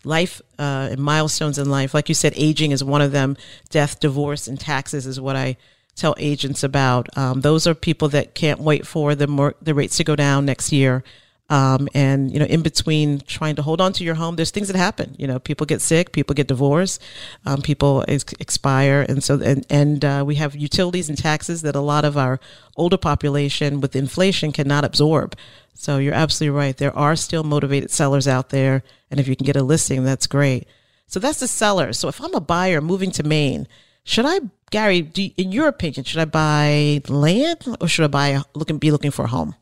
life 0.04 0.40
uh, 0.58 0.88
and 0.90 1.00
milestones 1.00 1.58
in 1.58 1.70
life. 1.70 1.94
Like 1.94 2.08
you 2.08 2.14
said, 2.14 2.32
aging 2.36 2.72
is 2.72 2.82
one 2.82 3.02
of 3.02 3.12
them. 3.12 3.36
Death, 3.68 4.00
divorce, 4.00 4.48
and 4.48 4.58
taxes 4.58 5.06
is 5.06 5.20
what 5.20 5.36
I 5.36 5.56
tell 5.94 6.14
agents 6.18 6.62
about. 6.62 7.16
Um, 7.16 7.42
those 7.42 7.66
are 7.66 7.74
people 7.74 8.08
that 8.08 8.34
can't 8.34 8.60
wait 8.60 8.86
for 8.86 9.14
the 9.14 9.54
the 9.60 9.74
rates 9.74 9.96
to 9.98 10.04
go 10.04 10.16
down 10.16 10.46
next 10.46 10.72
year. 10.72 11.04
Um, 11.50 11.88
and 11.94 12.32
you 12.32 12.38
know, 12.38 12.46
in 12.46 12.62
between 12.62 13.20
trying 13.20 13.56
to 13.56 13.62
hold 13.62 13.80
on 13.80 13.92
to 13.94 14.04
your 14.04 14.14
home, 14.14 14.36
there's 14.36 14.52
things 14.52 14.68
that 14.68 14.76
happen. 14.76 15.16
You 15.18 15.26
know, 15.26 15.40
people 15.40 15.66
get 15.66 15.82
sick, 15.82 16.12
people 16.12 16.32
get 16.32 16.46
divorced, 16.46 17.02
um, 17.44 17.60
people 17.60 18.04
ex- 18.06 18.32
expire, 18.38 19.04
and 19.08 19.22
so 19.22 19.40
and 19.40 19.66
and 19.68 20.04
uh, 20.04 20.22
we 20.24 20.36
have 20.36 20.54
utilities 20.54 21.08
and 21.08 21.18
taxes 21.18 21.62
that 21.62 21.74
a 21.74 21.80
lot 21.80 22.04
of 22.04 22.16
our 22.16 22.38
older 22.76 22.96
population 22.96 23.80
with 23.80 23.96
inflation 23.96 24.52
cannot 24.52 24.84
absorb. 24.84 25.36
So 25.74 25.98
you're 25.98 26.14
absolutely 26.14 26.56
right. 26.56 26.76
There 26.76 26.96
are 26.96 27.16
still 27.16 27.42
motivated 27.42 27.90
sellers 27.90 28.28
out 28.28 28.50
there, 28.50 28.84
and 29.10 29.18
if 29.18 29.26
you 29.26 29.34
can 29.34 29.46
get 29.46 29.56
a 29.56 29.64
listing, 29.64 30.04
that's 30.04 30.28
great. 30.28 30.68
So 31.08 31.18
that's 31.18 31.40
the 31.40 31.48
seller. 31.48 31.92
So 31.92 32.06
if 32.06 32.20
I'm 32.20 32.34
a 32.34 32.40
buyer 32.40 32.80
moving 32.80 33.10
to 33.12 33.24
Maine, 33.24 33.66
should 34.04 34.24
I, 34.24 34.38
Gary? 34.70 35.02
Do, 35.02 35.28
in 35.36 35.50
your 35.50 35.66
opinion, 35.66 36.04
should 36.04 36.20
I 36.20 36.26
buy 36.26 37.02
land 37.08 37.76
or 37.80 37.88
should 37.88 38.04
I 38.04 38.08
buy 38.08 38.42
looking 38.54 38.78
be 38.78 38.92
looking 38.92 39.10
for 39.10 39.24
a 39.24 39.28
home? 39.28 39.56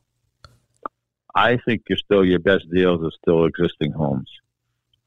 I 1.38 1.57
think 1.64 1.83
you're 1.88 1.98
still 1.98 2.24
your 2.24 2.40
best 2.40 2.68
deals 2.68 3.01
are 3.05 3.16
still 3.22 3.44
existing 3.44 3.92
homes. 3.92 4.31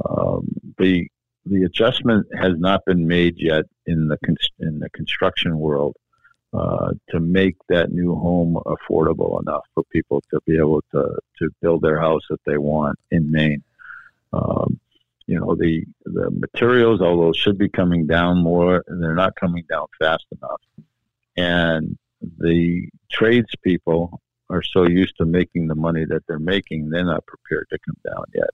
Um, 0.08 0.48
the 0.78 1.08
the 1.46 1.63
adjustment 1.63 2.26
has 2.39 2.54
not 2.58 2.86
been 2.86 3.06
made 3.06 3.36
yet 3.38 3.65
in 3.86 4.08
the 4.08 4.17
in 4.60 4.80
the 4.80 4.89
construction 4.91 5.60
world 5.60 5.98
uh, 6.54 6.91
to 7.10 7.20
make 7.20 7.58
that 7.67 7.91
new 7.91 8.15
home 8.15 8.58
affordable 8.65 9.41
enough 9.41 9.65
for 9.74 9.84
people 9.91 10.24
to 10.32 10.39
be 10.46 10.58
able 10.58 10.82
to 10.91 11.17
to 11.39 11.50
build 11.62 11.82
their 11.82 12.00
house 12.00 12.24
that 12.30 12.44
they 12.46 12.58
want 12.58 12.98
in 13.12 13.30
Maine. 13.30 13.63
Um, 14.32 14.80
you 15.28 15.38
know 15.38 15.56
the 15.56 15.84
the 16.06 16.32
materials, 16.32 17.02
although 17.02 17.34
should 17.34 17.58
be 17.58 17.67
coming 17.67 18.08
down 18.08 18.38
more, 18.38 18.86
they're 18.88 19.15
not 19.15 19.36
coming 19.36 19.65
down 19.70 19.88
fast 20.00 20.26
enough, 20.32 20.62
and 21.36 21.98
the 22.38 22.88
tradespeople 23.12 24.22
are 24.52 24.64
so 24.64 24.84
used 24.84 25.16
to 25.18 25.26
making 25.26 25.68
the 25.68 25.76
money 25.76 26.06
that 26.06 26.24
they're 26.28 26.40
making, 26.40 26.90
they're 26.90 27.06
not 27.06 27.26
prepared 27.26 27.68
to 27.70 27.80
come 27.86 27.98
down 28.06 28.26
yet. 28.34 28.50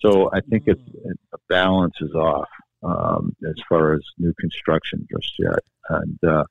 So 0.00 0.30
I 0.32 0.40
think 0.40 0.64
it's, 0.66 0.80
mm. 0.80 1.10
it, 1.10 1.18
the 1.30 1.38
balance 1.48 1.96
is 2.00 2.14
off 2.14 2.48
um, 2.82 3.34
as 3.48 3.54
far 3.68 3.94
as 3.94 4.02
new 4.18 4.34
construction 4.34 5.06
just 5.10 5.32
yet, 5.38 5.60
and 5.88 6.18
uh, 6.24 6.44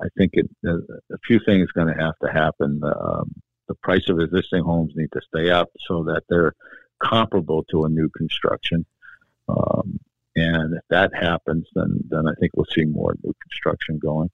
I 0.00 0.06
think 0.16 0.32
it, 0.34 0.48
uh, 0.66 0.76
a 1.12 1.18
few 1.26 1.40
things 1.40 1.72
going 1.72 1.88
to 1.88 2.02
have 2.04 2.18
to 2.22 2.30
happen. 2.30 2.80
Um, 2.84 3.32
the 3.68 3.74
price 3.76 4.08
of 4.08 4.20
existing 4.20 4.62
homes 4.62 4.92
need 4.94 5.10
to 5.12 5.20
stay 5.22 5.50
up 5.50 5.70
so 5.88 6.04
that 6.04 6.24
they're 6.28 6.54
comparable 7.02 7.64
to 7.64 7.84
a 7.84 7.88
new 7.88 8.08
construction. 8.10 8.84
Um, 9.48 9.98
and 10.36 10.74
if 10.74 10.82
that 10.90 11.14
happens, 11.14 11.66
then 11.74 12.00
then 12.08 12.28
I 12.28 12.34
think 12.38 12.52
we'll 12.54 12.66
see 12.66 12.84
more 12.84 13.14
new 13.24 13.34
construction 13.42 13.98
going. 13.98 14.30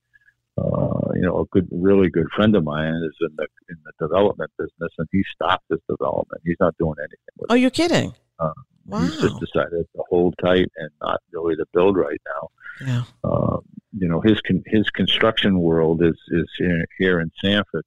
Uh, 0.59 1.13
you 1.15 1.23
know, 1.23 1.41
a 1.41 1.47
good, 1.47 1.67
really 1.71 2.11
good 2.11 2.29
friend 2.37 2.55
of 2.55 2.65
mine 2.65 2.95
is 2.95 3.17
in 3.21 3.35
the 3.37 3.47
in 3.71 3.77
the 3.85 4.07
development 4.07 4.51
business, 4.59 4.93
and 4.99 5.09
he 5.11 5.23
stopped 5.35 5.65
his 5.71 5.81
development. 5.89 6.43
He's 6.45 6.59
not 6.61 6.77
doing 6.79 6.97
anything. 6.99 7.35
With 7.39 7.51
oh, 7.51 7.55
you're 7.55 7.71
kidding? 7.71 8.15
Uh, 8.39 8.53
wow. 8.87 9.01
He's 9.01 9.21
just 9.21 9.41
decided 9.41 9.87
to 9.97 10.03
hold 10.11 10.35
tight 10.43 10.69
and 10.77 10.91
not 11.01 11.21
really 11.33 11.57
to 11.57 11.65
build 11.73 11.97
right 11.97 12.21
now. 12.27 12.49
Yeah. 12.87 13.03
Uh, 13.25 13.59
you 13.97 14.09
know, 14.09 14.21
his 14.21 14.41
con- 14.43 14.65
his 14.67 14.89
construction 14.91 15.59
world 15.61 16.03
is 16.03 16.19
is 16.29 16.51
here, 16.59 16.85
here 16.99 17.21
in 17.21 17.31
Sanford, 17.43 17.85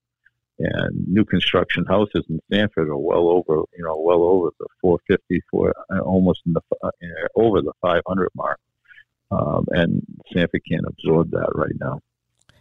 and 0.59 1.07
new 1.07 1.25
construction 1.25 1.85
houses 1.85 2.23
in 2.29 2.39
Sanford 2.51 2.89
are 2.89 2.97
well 2.97 3.29
over, 3.29 3.63
you 3.77 3.83
know, 3.83 3.99
well 3.99 4.23
over 4.23 4.49
the 4.59 4.67
450, 4.81 5.41
for 5.51 5.73
uh, 5.91 5.99
almost 5.99 6.41
in 6.45 6.53
the 6.53 6.61
uh, 6.83 6.89
over 7.35 7.61
the 7.61 7.73
500 7.81 8.29
mark, 8.35 8.59
um, 9.31 9.65
and 9.69 10.01
Sanford 10.31 10.61
can't 10.69 10.85
absorb 10.87 11.31
that 11.31 11.49
right 11.53 11.75
now. 11.79 11.99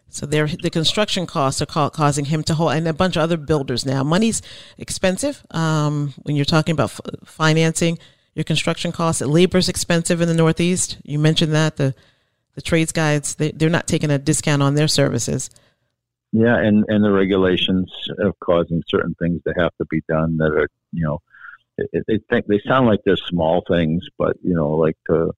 So 0.09 0.27
the 0.27 0.71
construction 0.71 1.27
costs 1.27 1.61
are 1.61 1.67
ca- 1.67 1.91
causing 1.91 2.27
him 2.27 2.45
to 2.45 2.55
hold, 2.55 2.73
and 2.75 2.87
a 2.87 2.93
bunch 2.93 3.17
of 3.17 3.23
other 3.23 3.37
builders 3.37 3.85
now. 3.85 4.05
Money's 4.05 4.43
expensive 4.79 5.45
um, 5.51 6.15
when 6.23 6.37
you're 6.37 6.45
talking 6.45 6.73
about 6.73 6.91
f- 6.91 7.01
financing 7.25 7.99
your 8.35 8.45
construction 8.45 8.93
costs. 8.93 9.23
Labor's 9.23 9.69
expensive 9.69 10.21
in 10.21 10.29
the 10.29 10.35
Northeast. 10.35 10.99
You 11.03 11.19
mentioned 11.19 11.53
that 11.53 11.77
the 11.77 11.95
the 12.55 12.63
trades 12.63 12.93
guys 12.93 13.35
they, 13.35 13.51
they're 13.51 13.69
not 13.69 13.89
taking 13.89 14.11
a 14.11 14.19
discount 14.19 14.63
on 14.63 14.75
their 14.75 14.89
services. 14.89 15.51
Yeah, 16.33 16.59
and 16.59 16.85
and 16.89 17.05
the 17.05 17.13
regulations 17.13 17.93
of 18.19 18.39
causing 18.41 18.83
certain 18.89 19.15
things 19.21 19.43
to 19.47 19.55
have 19.57 19.73
to 19.79 19.87
be 19.91 20.03
done 20.09 20.37
that 20.39 20.53
are 20.53 20.69
you 20.93 21.05
know, 21.05 21.23
they 21.77 22.21
think 22.31 22.47
they 22.47 22.61
sound 22.67 22.87
like 22.87 23.01
they're 23.05 23.17
small 23.17 23.65
things, 23.69 24.05
but 24.17 24.37
you 24.43 24.55
know, 24.55 24.71
like 24.71 24.97
to 25.09 25.33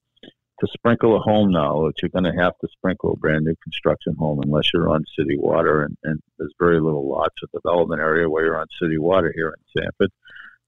to 0.61 0.67
sprinkle 0.73 1.17
a 1.17 1.21
home 1.21 1.51
now, 1.51 1.87
that 1.87 2.01
you're 2.01 2.09
going 2.09 2.25
to 2.25 2.43
have 2.43 2.57
to 2.61 2.69
sprinkle 2.69 3.13
a 3.13 3.17
brand 3.17 3.45
new 3.45 3.55
construction 3.63 4.15
home 4.19 4.41
unless 4.43 4.73
you're 4.73 4.89
on 4.89 5.05
city 5.19 5.37
water, 5.37 5.83
and, 5.83 5.97
and 6.05 6.23
there's 6.39 6.55
very 6.59 6.81
little 6.81 7.09
lots 7.09 7.35
of 7.43 7.51
development 7.53 8.01
area 8.01 8.29
where 8.29 8.45
you're 8.45 8.61
on 8.61 8.67
city 8.81 8.99
water 8.99 9.33
here 9.35 9.55
in 9.57 9.83
Sanford. 9.83 10.11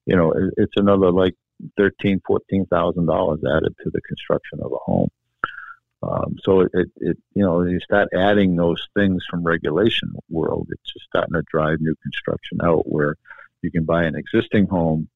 You 0.06 0.16
know, 0.16 0.32
it, 0.32 0.54
it's 0.56 0.74
another 0.76 1.10
like 1.10 1.34
thirteen, 1.76 2.20
fourteen 2.26 2.66
thousand 2.66 3.06
dollars 3.06 3.40
added 3.44 3.74
to 3.82 3.90
the 3.90 4.00
construction 4.02 4.60
of 4.62 4.72
a 4.72 4.76
home. 4.76 5.08
Um, 6.02 6.36
so 6.44 6.60
it, 6.60 6.70
it, 6.74 6.88
it, 6.96 7.18
you 7.34 7.42
know, 7.42 7.62
you 7.62 7.80
start 7.80 8.08
adding 8.14 8.54
those 8.54 8.86
things 8.94 9.24
from 9.28 9.42
regulation 9.42 10.12
world. 10.28 10.68
It's 10.70 10.92
just 10.92 11.06
starting 11.06 11.34
to 11.34 11.42
drive 11.50 11.80
new 11.80 11.94
construction 12.02 12.58
out 12.62 12.88
where 12.88 13.16
you 13.62 13.70
can 13.72 13.84
buy 13.84 14.04
an 14.04 14.14
existing 14.14 14.66
home, 14.68 15.08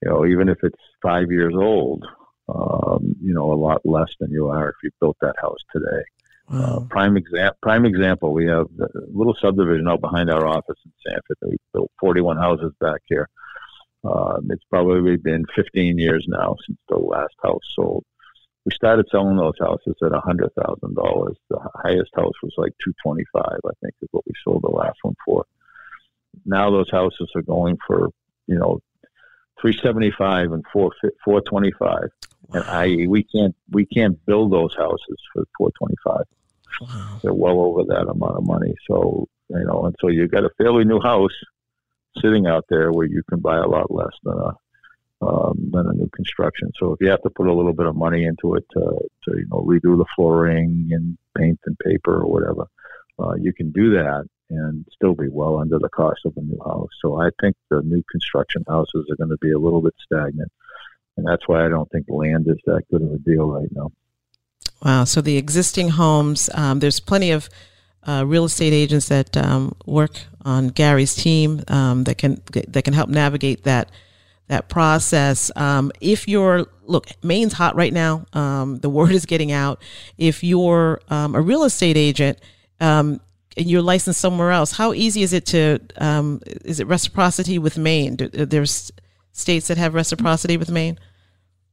you 0.00 0.08
know, 0.08 0.24
even 0.24 0.48
if 0.48 0.58
it's 0.62 0.78
five 1.02 1.32
years 1.32 1.54
old, 1.56 2.06
um, 2.48 3.14
you 3.20 3.34
know, 3.34 3.52
a 3.52 3.54
lot 3.54 3.84
less 3.84 4.10
than 4.20 4.30
you 4.30 4.48
are 4.48 4.70
if 4.70 4.76
you 4.82 4.90
built 5.00 5.16
that 5.20 5.34
house 5.40 5.58
today. 5.72 6.02
Uh, 6.50 6.56
wow. 6.56 6.76
Uh, 6.76 6.80
prime 6.88 7.16
example. 7.16 7.58
Prime 7.62 7.84
example. 7.84 8.32
We 8.32 8.46
have 8.46 8.66
a 8.80 8.88
little 9.12 9.36
subdivision 9.40 9.88
out 9.88 10.00
behind 10.00 10.30
our 10.30 10.46
office 10.46 10.78
in 10.84 10.92
Sanford. 11.06 11.36
We 11.42 11.56
built 11.72 11.90
41 12.00 12.38
houses 12.38 12.72
back 12.80 13.00
here. 13.06 13.28
Uh, 14.04 14.38
it's 14.50 14.64
probably 14.70 15.16
been 15.16 15.44
15 15.54 15.98
years 15.98 16.24
now 16.28 16.56
since 16.66 16.78
the 16.88 16.96
last 16.96 17.34
house 17.42 17.60
sold. 17.74 18.04
We 18.64 18.74
started 18.74 19.06
selling 19.10 19.36
those 19.36 19.58
houses 19.58 19.96
at 20.02 20.12
$100,000. 20.12 21.34
The 21.50 21.58
highest 21.74 22.10
house 22.14 22.34
was 22.42 22.52
like 22.56 22.72
225, 22.84 23.42
I 23.44 23.70
think, 23.82 23.94
is 24.02 24.08
what 24.12 24.24
we 24.26 24.32
sold 24.44 24.62
the 24.62 24.68
last 24.68 24.98
one 25.02 25.14
for. 25.24 25.44
Now 26.44 26.70
those 26.70 26.90
houses 26.90 27.30
are 27.34 27.42
going 27.42 27.78
for, 27.86 28.10
you 28.46 28.58
know, 28.58 28.80
375 29.60 30.52
and 30.52 30.64
4 30.72 30.92
425 31.24 32.10
and 32.52 32.64
I 32.64 33.06
we 33.08 33.24
can't 33.24 33.54
we 33.70 33.86
can't 33.86 34.24
build 34.26 34.52
those 34.52 34.74
houses 34.76 35.16
for 35.32 35.44
four 35.56 35.70
twenty 35.78 35.96
five. 36.04 36.24
Wow. 36.80 37.18
They're 37.22 37.34
well 37.34 37.60
over 37.60 37.84
that 37.84 38.08
amount 38.08 38.36
of 38.36 38.46
money. 38.46 38.74
So 38.86 39.28
you 39.50 39.64
know, 39.64 39.86
and 39.86 39.96
so 40.00 40.08
you've 40.08 40.30
got 40.30 40.44
a 40.44 40.50
fairly 40.58 40.84
new 40.84 41.00
house 41.00 41.32
sitting 42.20 42.46
out 42.46 42.64
there 42.68 42.92
where 42.92 43.06
you 43.06 43.22
can 43.28 43.40
buy 43.40 43.56
a 43.56 43.66
lot 43.66 43.90
less 43.90 44.12
than 44.22 44.38
a 44.38 44.52
um, 45.20 45.70
than 45.72 45.88
a 45.88 45.92
new 45.92 46.08
construction. 46.14 46.70
So 46.78 46.92
if 46.92 47.00
you 47.00 47.10
have 47.10 47.22
to 47.22 47.30
put 47.30 47.48
a 47.48 47.52
little 47.52 47.72
bit 47.72 47.86
of 47.86 47.96
money 47.96 48.24
into 48.24 48.54
it 48.54 48.64
to, 48.72 48.80
to 48.80 49.36
you 49.36 49.46
know 49.50 49.62
redo 49.62 49.98
the 49.98 50.04
flooring 50.14 50.88
and 50.92 51.18
paint 51.36 51.58
and 51.66 51.78
paper 51.78 52.22
or 52.22 52.30
whatever, 52.30 52.66
uh, 53.18 53.34
you 53.34 53.52
can 53.52 53.72
do 53.72 53.90
that 53.94 54.24
and 54.50 54.86
still 54.92 55.14
be 55.14 55.28
well 55.28 55.58
under 55.58 55.78
the 55.78 55.88
cost 55.90 56.20
of 56.24 56.36
a 56.36 56.40
new 56.40 56.58
house. 56.64 56.88
So 57.02 57.20
I 57.20 57.30
think 57.40 57.56
the 57.68 57.82
new 57.82 58.02
construction 58.10 58.64
houses 58.66 59.06
are 59.10 59.16
going 59.16 59.30
to 59.30 59.36
be 59.38 59.50
a 59.50 59.58
little 59.58 59.82
bit 59.82 59.94
stagnant 60.02 60.50
and 61.18 61.26
that's 61.26 61.46
why 61.48 61.66
I 61.66 61.68
don't 61.68 61.90
think 61.90 62.06
land 62.08 62.46
is 62.48 62.58
that 62.66 62.82
good 62.90 63.02
of 63.02 63.12
a 63.12 63.18
deal 63.18 63.50
right 63.50 63.68
now. 63.72 63.90
Wow! 64.82 65.04
So 65.04 65.20
the 65.20 65.36
existing 65.36 65.90
homes, 65.90 66.48
um, 66.54 66.78
there's 66.78 67.00
plenty 67.00 67.32
of 67.32 67.50
uh, 68.06 68.24
real 68.24 68.44
estate 68.44 68.72
agents 68.72 69.08
that 69.08 69.36
um, 69.36 69.74
work 69.84 70.20
on 70.44 70.68
Gary's 70.68 71.16
team 71.16 71.64
um, 71.66 72.04
that 72.04 72.18
can 72.18 72.40
that 72.68 72.84
can 72.84 72.94
help 72.94 73.10
navigate 73.10 73.64
that 73.64 73.90
that 74.46 74.68
process. 74.68 75.50
Um, 75.56 75.90
if 76.00 76.28
you're 76.28 76.66
look, 76.84 77.08
Maine's 77.22 77.54
hot 77.54 77.74
right 77.74 77.92
now. 77.92 78.24
Um, 78.32 78.78
the 78.78 78.88
word 78.88 79.10
is 79.10 79.26
getting 79.26 79.50
out. 79.50 79.82
If 80.16 80.44
you're 80.44 81.00
um, 81.08 81.34
a 81.34 81.40
real 81.40 81.64
estate 81.64 81.96
agent 81.96 82.40
and 82.78 83.20
you're 83.56 83.82
licensed 83.82 84.20
somewhere 84.20 84.52
else, 84.52 84.70
how 84.70 84.92
easy 84.94 85.22
is 85.22 85.32
it 85.32 85.44
to? 85.46 85.80
is 86.64 86.78
it 86.78 86.86
reciprocity 86.86 87.58
with 87.58 87.76
Maine? 87.76 88.16
There's 88.16 88.92
states 89.32 89.68
that 89.68 89.78
have 89.78 89.94
reciprocity 89.94 90.56
with 90.56 90.70
Maine? 90.70 90.98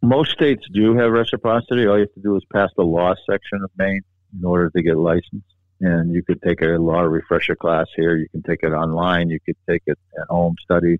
Most 0.05 0.31
states 0.31 0.63
do 0.71 0.95
have 0.95 1.11
reciprocity. 1.11 1.87
All 1.87 1.95
you 1.95 2.01
have 2.01 2.13
to 2.13 2.21
do 2.21 2.35
is 2.35 2.43
pass 2.53 2.69
the 2.77 2.83
law 2.83 3.15
section 3.29 3.63
of 3.63 3.71
Maine 3.77 4.01
in 4.37 4.45
order 4.45 4.69
to 4.69 4.81
get 4.83 4.97
licensed. 4.97 5.47
And 5.81 6.13
you 6.13 6.23
could 6.23 6.41
take 6.41 6.61
a 6.61 6.77
law 6.77 7.01
refresher 7.01 7.55
class 7.55 7.87
here. 7.95 8.15
You 8.15 8.29
can 8.29 8.43
take 8.43 8.59
it 8.61 8.71
online. 8.71 9.29
You 9.29 9.39
could 9.45 9.57
take 9.69 9.81
it 9.87 9.97
at 10.21 10.27
home 10.29 10.55
study. 10.63 10.99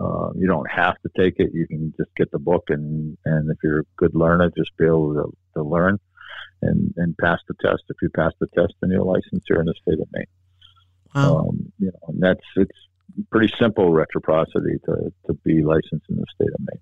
Uh, 0.00 0.30
you 0.36 0.46
don't 0.46 0.70
have 0.70 0.94
to 1.02 1.10
take 1.18 1.34
it. 1.38 1.50
You 1.52 1.66
can 1.66 1.92
just 1.96 2.10
get 2.16 2.30
the 2.30 2.38
book, 2.38 2.64
and, 2.68 3.18
and 3.24 3.50
if 3.50 3.56
you're 3.64 3.80
a 3.80 3.84
good 3.96 4.14
learner, 4.14 4.48
just 4.56 4.70
be 4.76 4.86
able 4.86 5.14
to, 5.14 5.36
to 5.54 5.62
learn 5.64 5.98
and, 6.62 6.94
and 6.96 7.18
pass 7.18 7.40
the 7.48 7.54
test. 7.60 7.82
If 7.88 7.96
you 8.00 8.08
pass 8.10 8.32
the 8.38 8.46
test, 8.56 8.74
then 8.80 8.90
you're 8.90 9.02
licensed 9.02 9.46
here 9.48 9.58
in 9.58 9.66
the 9.66 9.74
state 9.82 10.00
of 10.00 10.06
Maine. 10.12 10.24
Wow. 11.14 11.38
Um, 11.38 11.72
you 11.80 11.86
know, 11.86 12.08
and 12.08 12.22
that's 12.22 12.44
it's 12.56 12.78
pretty 13.30 13.52
simple 13.58 13.92
reciprocity 13.92 14.78
to, 14.84 15.12
to 15.26 15.34
be 15.44 15.64
licensed 15.64 16.06
in 16.08 16.16
the 16.16 16.26
state 16.32 16.54
of 16.54 16.60
Maine. 16.60 16.80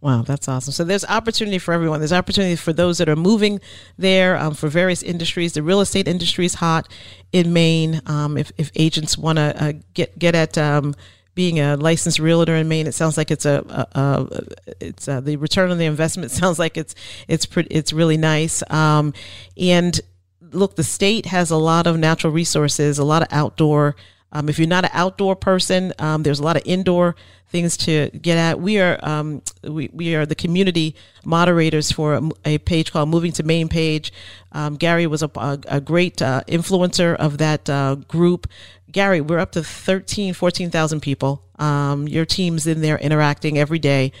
Wow, 0.00 0.22
that's 0.22 0.48
awesome. 0.48 0.72
So 0.72 0.84
there's 0.84 1.04
opportunity 1.04 1.58
for 1.58 1.72
everyone. 1.72 2.00
There's 2.00 2.12
opportunity 2.12 2.56
for 2.56 2.72
those 2.72 2.98
that 2.98 3.08
are 3.08 3.16
moving 3.16 3.60
there 3.96 4.36
um, 4.36 4.54
for 4.54 4.68
various 4.68 5.02
industries. 5.02 5.54
The 5.54 5.62
real 5.62 5.80
estate 5.80 6.06
industry 6.06 6.44
is 6.44 6.54
hot 6.54 6.88
in 7.32 7.52
Maine. 7.52 8.02
Um, 8.06 8.36
if, 8.36 8.52
if 8.58 8.70
agents 8.76 9.16
want 9.16 9.38
to 9.38 9.64
uh, 9.64 9.72
get 9.94 10.18
get 10.18 10.34
at 10.34 10.58
um, 10.58 10.94
being 11.34 11.60
a 11.60 11.76
licensed 11.76 12.18
realtor 12.18 12.54
in 12.56 12.68
Maine, 12.68 12.86
it 12.86 12.92
sounds 12.92 13.16
like 13.16 13.30
it's 13.30 13.46
a, 13.46 13.64
a, 13.68 14.00
a 14.00 14.42
it's 14.80 15.08
a, 15.08 15.14
uh, 15.14 15.20
the 15.20 15.36
return 15.36 15.70
on 15.70 15.78
the 15.78 15.86
investment 15.86 16.30
sounds 16.32 16.58
like 16.58 16.76
it's 16.76 16.94
it's 17.26 17.46
pretty, 17.46 17.74
it's 17.74 17.92
really 17.92 18.16
nice. 18.16 18.62
Um, 18.70 19.14
and 19.56 19.98
look, 20.40 20.76
the 20.76 20.84
state 20.84 21.26
has 21.26 21.50
a 21.50 21.56
lot 21.56 21.86
of 21.86 21.98
natural 21.98 22.32
resources, 22.32 22.98
a 22.98 23.04
lot 23.04 23.22
of 23.22 23.28
outdoor. 23.30 23.96
Um, 24.36 24.50
if 24.50 24.58
you're 24.58 24.68
not 24.68 24.84
an 24.84 24.90
outdoor 24.92 25.34
person, 25.34 25.94
um, 25.98 26.22
there's 26.22 26.40
a 26.40 26.42
lot 26.42 26.56
of 26.56 26.62
indoor 26.66 27.16
things 27.48 27.74
to 27.78 28.10
get 28.10 28.36
at. 28.36 28.60
We 28.60 28.78
are 28.78 28.98
um, 29.02 29.40
we, 29.62 29.88
we 29.94 30.14
are 30.14 30.26
the 30.26 30.34
community 30.34 30.94
moderators 31.24 31.90
for 31.90 32.14
a, 32.16 32.30
a 32.44 32.58
page 32.58 32.92
called 32.92 33.08
Moving 33.08 33.32
to 33.32 33.42
Maine 33.42 33.68
page. 33.68 34.12
Um, 34.52 34.76
Gary 34.76 35.06
was 35.06 35.22
a, 35.22 35.30
a, 35.36 35.58
a 35.68 35.80
great 35.80 36.20
uh, 36.20 36.42
influencer 36.48 37.16
of 37.16 37.38
that 37.38 37.70
uh, 37.70 37.94
group. 37.94 38.46
Gary, 38.92 39.22
we're 39.22 39.38
up 39.38 39.52
to 39.52 39.64
13, 39.64 40.34
14,000 40.34 41.00
people. 41.00 41.42
Um, 41.58 42.06
your 42.06 42.26
team's 42.26 42.66
in 42.66 42.82
there 42.82 42.98
interacting 42.98 43.56
every 43.56 43.78
day 43.78 44.12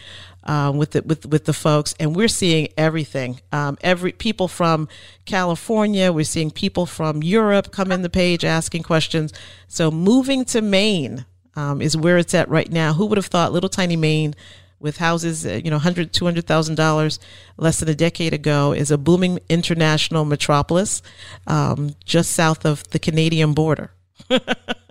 uh, 0.46 0.72
with 0.74 0.92
the 0.92 1.02
with 1.02 1.26
with 1.26 1.44
the 1.44 1.52
folks, 1.52 1.94
and 2.00 2.14
we're 2.14 2.28
seeing 2.28 2.68
everything. 2.76 3.40
Um, 3.52 3.76
every 3.80 4.12
people 4.12 4.48
from 4.48 4.88
California, 5.24 6.12
we're 6.12 6.24
seeing 6.24 6.50
people 6.50 6.86
from 6.86 7.22
Europe 7.22 7.72
come 7.72 7.92
in 7.92 8.02
the 8.02 8.08
page 8.08 8.44
asking 8.44 8.84
questions. 8.84 9.32
So 9.66 9.90
moving 9.90 10.44
to 10.46 10.62
Maine 10.62 11.26
um, 11.56 11.82
is 11.82 11.96
where 11.96 12.16
it's 12.16 12.34
at 12.34 12.48
right 12.48 12.70
now. 12.70 12.94
Who 12.94 13.06
would 13.06 13.18
have 13.18 13.26
thought 13.26 13.52
little 13.52 13.68
tiny 13.68 13.96
Maine? 13.96 14.34
With 14.78 14.98
houses, 14.98 15.46
uh, 15.46 15.58
you 15.64 15.70
know, 15.70 15.78
hundred, 15.78 16.12
two 16.12 16.26
hundred 16.26 16.46
thousand 16.46 16.74
dollars 16.74 17.18
less 17.56 17.80
than 17.80 17.88
a 17.88 17.94
decade 17.94 18.34
ago, 18.34 18.72
is 18.72 18.90
a 18.90 18.98
booming 18.98 19.40
international 19.48 20.26
metropolis 20.26 21.00
um, 21.46 21.96
just 22.04 22.32
south 22.32 22.66
of 22.66 22.86
the 22.90 22.98
Canadian 22.98 23.54
border. 23.54 23.90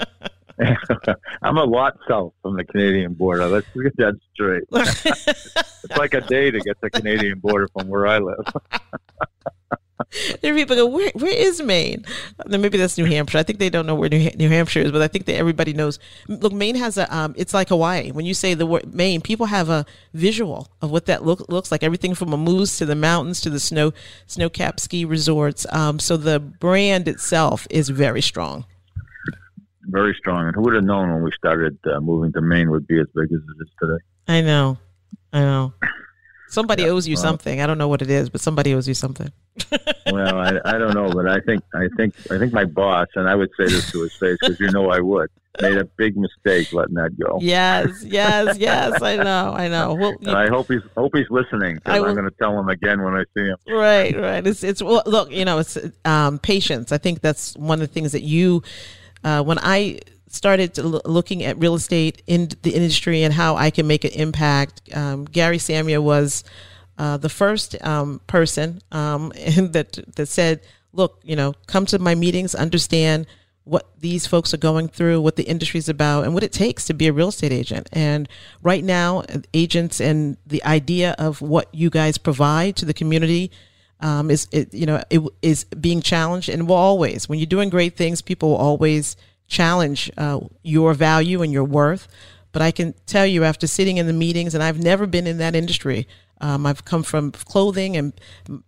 I'm 1.41 1.57
a 1.57 1.63
lot 1.63 1.97
south 2.07 2.33
from 2.41 2.55
the 2.55 2.63
Canadian 2.63 3.13
border. 3.13 3.47
Let's 3.47 3.67
get 3.73 3.97
that 3.97 4.19
straight. 4.33 4.63
it's 4.71 5.97
like 5.97 6.13
a 6.13 6.21
day 6.21 6.51
to 6.51 6.59
get 6.59 6.79
to 6.81 6.81
the 6.83 6.89
Canadian 6.89 7.39
border 7.39 7.67
from 7.73 7.87
where 7.89 8.07
I 8.07 8.19
live. 8.19 8.45
there 10.41 10.53
are 10.53 10.55
people 10.55 10.75
go, 10.75 10.85
where, 10.85 11.11
where 11.15 11.35
is 11.35 11.61
Maine? 11.61 12.05
Then 12.45 12.61
maybe 12.61 12.77
that's 12.77 12.97
New 12.97 13.05
Hampshire. 13.05 13.37
I 13.37 13.43
think 13.43 13.59
they 13.59 13.69
don't 13.69 13.85
know 13.85 13.95
where 13.95 14.07
New, 14.07 14.29
New 14.31 14.49
Hampshire 14.49 14.81
is, 14.81 14.91
but 14.91 15.01
I 15.01 15.07
think 15.07 15.25
that 15.25 15.35
everybody 15.35 15.73
knows. 15.73 15.99
Look, 16.27 16.53
Maine 16.53 16.75
has 16.75 16.97
a, 16.97 17.13
um, 17.15 17.33
it's 17.37 17.53
like 17.53 17.69
Hawaii. 17.69 18.11
When 18.11 18.25
you 18.25 18.33
say 18.33 18.53
the 18.53 18.65
word 18.65 18.93
Maine, 18.93 19.21
people 19.21 19.47
have 19.47 19.69
a 19.69 19.85
visual 20.13 20.69
of 20.81 20.89
what 20.89 21.05
that 21.07 21.25
look, 21.25 21.49
looks 21.49 21.71
like. 21.71 21.83
Everything 21.83 22.15
from 22.15 22.31
a 22.31 22.37
moose 22.37 22.77
to 22.77 22.85
the 22.85 22.95
mountains 22.95 23.41
to 23.41 23.49
the 23.49 23.59
snow, 23.59 23.91
snow 24.25 24.49
capped 24.49 24.79
ski 24.79 25.03
resorts. 25.03 25.65
Um, 25.73 25.99
so 25.99 26.15
the 26.15 26.39
brand 26.39 27.09
itself 27.09 27.67
is 27.69 27.89
very 27.89 28.21
strong 28.21 28.65
very 29.95 30.13
strong. 30.15 30.47
And 30.47 30.55
who 30.55 30.61
would 30.63 30.75
have 30.75 30.83
known 30.83 31.13
when 31.13 31.23
we 31.23 31.31
started 31.31 31.77
uh, 31.85 31.99
moving 32.01 32.33
to 32.33 32.41
Maine 32.41 32.69
would 32.71 32.85
be 32.85 32.99
as 32.99 33.07
big 33.15 33.31
as 33.31 33.39
it 33.39 33.61
is 33.61 33.69
today? 33.79 34.03
I 34.27 34.41
know, 34.41 34.77
I 35.31 35.39
know. 35.39 35.73
Somebody 36.49 36.83
yeah, 36.83 36.89
owes 36.89 37.07
you 37.07 37.15
well, 37.15 37.23
something. 37.23 37.61
I 37.61 37.67
don't 37.67 37.77
know 37.77 37.87
what 37.87 38.01
it 38.01 38.09
is, 38.09 38.29
but 38.29 38.39
somebody 38.39 38.73
owes 38.73 38.87
you 38.87 38.93
something. 38.93 39.31
well, 40.11 40.37
I, 40.37 40.59
I 40.63 40.77
don't 40.77 40.93
know, 40.93 41.09
but 41.09 41.27
I 41.27 41.39
think 41.39 41.63
I 41.73 41.87
think 41.97 42.13
I 42.29 42.37
think 42.37 42.53
my 42.53 42.65
boss, 42.65 43.07
and 43.15 43.27
I 43.27 43.35
would 43.35 43.49
say 43.57 43.65
this 43.65 43.91
to 43.91 44.03
his 44.03 44.13
face 44.13 44.37
because 44.39 44.59
you 44.59 44.69
know 44.71 44.89
I 44.89 44.99
would, 44.99 45.29
made 45.61 45.77
a 45.77 45.85
big 45.85 46.15
mistake 46.15 46.71
letting 46.71 46.95
that 46.95 47.17
go. 47.17 47.39
Yes, 47.41 48.03
yes, 48.03 48.57
yes. 48.57 49.01
I 49.01 49.17
know, 49.17 49.53
I 49.57 49.67
know. 49.67 49.95
Well, 49.95 50.15
you, 50.19 50.31
I 50.31 50.47
hope 50.47 50.67
he's 50.67 50.83
hope 50.95 51.15
he's 51.15 51.29
listening 51.29 51.75
because 51.75 52.03
I'm 52.03 52.13
going 52.13 52.29
to 52.29 52.35
tell 52.39 52.57
him 52.59 52.69
again 52.69 53.01
when 53.01 53.15
I 53.15 53.23
see 53.35 53.45
him. 53.45 53.57
Right, 53.67 54.15
right. 54.15 54.45
It's 54.45 54.63
it's 54.63 54.83
well, 54.83 55.03
look, 55.05 55.31
you 55.31 55.45
know, 55.45 55.59
it's 55.59 55.77
um, 56.05 56.37
patience. 56.39 56.91
I 56.91 56.97
think 56.97 57.21
that's 57.21 57.55
one 57.57 57.81
of 57.81 57.87
the 57.87 57.93
things 57.93 58.11
that 58.11 58.23
you 58.23 58.61
uh, 59.25 59.43
when 59.43 59.57
I 59.59 59.99
started 60.29 60.77
l- 60.77 61.01
looking 61.03 61.43
at 61.43 61.57
real 61.57 61.73
estate 61.75 62.21
in 62.27 62.49
the 62.61 62.75
industry 62.75 63.23
and 63.23 63.33
how 63.33 63.55
I 63.55 63.71
can 63.71 63.87
make 63.87 64.03
an 64.05 64.11
impact, 64.11 64.81
um, 64.93 65.25
Gary 65.25 65.57
Samia 65.57 66.01
was 66.01 66.43
uh, 66.99 67.17
the 67.17 67.29
first 67.29 67.75
um, 67.83 68.21
person 68.27 68.81
um, 68.91 69.29
that 69.57 69.99
that 70.15 70.27
said, 70.27 70.61
"Look, 70.93 71.19
you 71.23 71.35
know, 71.35 71.53
come 71.65 71.85
to 71.87 71.99
my 71.99 72.15
meetings, 72.15 72.55
understand." 72.55 73.27
what 73.67 73.89
these 73.99 74.27
folks 74.27 74.53
are 74.53 74.57
going 74.57 74.87
through, 74.87 75.19
what 75.19 75.37
the 75.37 75.43
industry 75.49 75.79
is 75.79 75.89
about, 75.89 76.23
and 76.23 76.35
what 76.35 76.43
it 76.43 76.51
takes 76.51 76.85
to 76.85 76.93
be 76.93 77.07
a 77.07 77.11
real 77.11 77.29
estate 77.29 77.51
agent. 77.51 77.89
And 77.91 78.29
right 78.61 78.83
now, 78.83 79.23
agents 79.55 79.99
and 79.99 80.37
the 80.45 80.63
idea 80.63 81.15
of 81.17 81.41
what 81.41 81.73
you 81.73 81.89
guys 81.89 82.19
provide 82.19 82.75
to 82.75 82.85
the 82.85 82.93
community 82.93 83.49
um, 84.05 84.29
is 84.29 84.47
it, 84.51 84.71
you 84.73 84.85
know 84.85 85.01
it 85.09 85.21
is 85.41 85.63
being 85.63 85.99
challenged 85.99 86.47
and 86.47 86.67
will 86.67 86.75
always 86.75 87.27
when 87.27 87.39
you're 87.39 87.45
doing 87.57 87.69
great 87.69 87.97
things 87.97 88.21
people 88.21 88.49
will 88.49 88.57
always 88.57 89.17
challenge 89.47 90.11
uh, 90.17 90.39
your 90.61 90.93
value 90.93 91.41
and 91.41 91.51
your 91.51 91.63
worth. 91.63 92.07
But 92.51 92.61
i 92.61 92.71
can 92.71 92.93
tell 93.05 93.25
you 93.25 93.43
after 93.43 93.67
sitting 93.67 93.97
in 93.97 94.07
the 94.07 94.13
meetings 94.13 94.53
and 94.53 94.63
i've 94.63 94.79
never 94.79 95.05
been 95.07 95.27
in 95.27 95.39
that 95.39 95.55
industry 95.55 96.07
um, 96.39 96.65
i've 96.65 96.85
come 96.85 97.03
from 97.03 97.31
clothing 97.31 97.97
and 97.97 98.13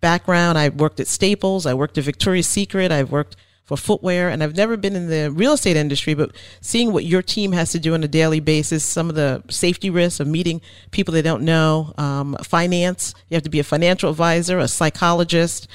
background. 0.01 0.57
I 0.57 0.69
worked 0.69 0.99
at 0.99 1.07
staples. 1.07 1.65
I 1.65 1.73
worked 1.73 1.97
at 1.97 2.03
victoria's 2.03 2.47
secret. 2.47 2.91
I've 2.91 3.11
worked 3.11 3.35
for 3.67 3.75
footwear. 3.75 4.29
And 4.29 4.41
I've 4.41 4.55
never 4.55 4.77
been 4.77 4.95
in 4.95 5.09
the 5.09 5.29
real 5.29 5.51
estate 5.53 5.75
industry, 5.75 6.13
but 6.13 6.31
seeing 6.61 6.93
what 6.93 7.03
your 7.03 7.21
team 7.21 7.51
has 7.51 7.73
to 7.73 7.79
do 7.79 7.93
on 7.93 8.03
a 8.03 8.07
daily 8.07 8.39
basis, 8.39 8.83
some 8.83 9.09
of 9.09 9.15
the 9.15 9.43
safety 9.49 9.89
risks 9.89 10.21
of 10.21 10.27
meeting 10.27 10.61
people 10.91 11.13
they 11.13 11.21
don't 11.21 11.43
know, 11.43 11.93
um, 11.97 12.37
finance, 12.41 13.13
you 13.27 13.35
have 13.35 13.43
to 13.43 13.49
be 13.49 13.59
a 13.59 13.65
financial 13.65 14.09
advisor, 14.09 14.57
a 14.57 14.69
psychologist, 14.69 15.67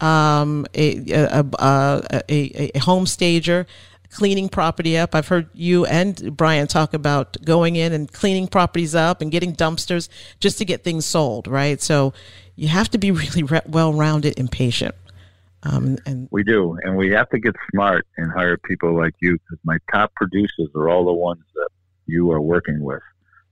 um, 0.00 0.66
a, 0.74 1.10
a, 1.10 1.44
a, 1.58 2.22
a, 2.28 2.70
a 2.76 2.78
home 2.80 3.06
stager 3.06 3.66
cleaning 4.10 4.50
property 4.50 4.98
up. 4.98 5.14
I've 5.14 5.28
heard 5.28 5.48
you 5.54 5.86
and 5.86 6.36
Brian 6.36 6.66
talk 6.66 6.92
about 6.92 7.42
going 7.44 7.76
in 7.76 7.92
and 7.94 8.12
cleaning 8.12 8.46
properties 8.46 8.94
up 8.94 9.22
and 9.22 9.30
getting 9.30 9.54
dumpsters 9.54 10.10
just 10.38 10.58
to 10.58 10.66
get 10.66 10.84
things 10.84 11.06
sold, 11.06 11.46
right? 11.46 11.80
So 11.80 12.12
you 12.56 12.68
have 12.68 12.90
to 12.90 12.98
be 12.98 13.10
really 13.10 13.42
well 13.66 13.94
rounded 13.94 14.38
and 14.38 14.52
patient. 14.52 14.94
Um, 15.64 15.96
and 16.06 16.28
we 16.30 16.44
do, 16.44 16.78
and 16.82 16.96
we 16.96 17.10
have 17.10 17.28
to 17.30 17.38
get 17.38 17.54
smart 17.72 18.06
and 18.16 18.30
hire 18.30 18.56
people 18.56 18.96
like 18.96 19.14
you 19.20 19.32
because 19.32 19.58
my 19.64 19.78
top 19.92 20.14
producers 20.14 20.68
are 20.74 20.88
all 20.88 21.04
the 21.04 21.12
ones 21.12 21.42
that 21.54 21.68
you 22.06 22.30
are 22.30 22.40
working 22.40 22.80
with 22.82 23.02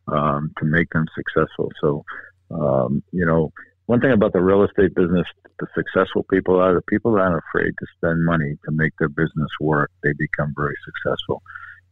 um, 0.08 0.52
to 0.58 0.64
make 0.64 0.88
them 0.90 1.06
successful. 1.16 1.70
So, 1.80 2.04
um, 2.50 3.02
you 3.12 3.26
know, 3.26 3.52
one 3.86 4.00
thing 4.00 4.12
about 4.12 4.32
the 4.32 4.40
real 4.40 4.62
estate 4.62 4.94
business, 4.94 5.26
the 5.58 5.66
successful 5.74 6.24
people 6.30 6.60
are 6.60 6.74
the 6.74 6.82
people 6.82 7.12
that 7.12 7.22
aren't 7.22 7.42
afraid 7.48 7.72
to 7.78 7.86
spend 7.96 8.24
money 8.24 8.56
to 8.64 8.70
make 8.70 8.92
their 8.98 9.08
business 9.08 9.50
work. 9.60 9.90
They 10.02 10.12
become 10.12 10.54
very 10.56 10.76
successful, 10.84 11.42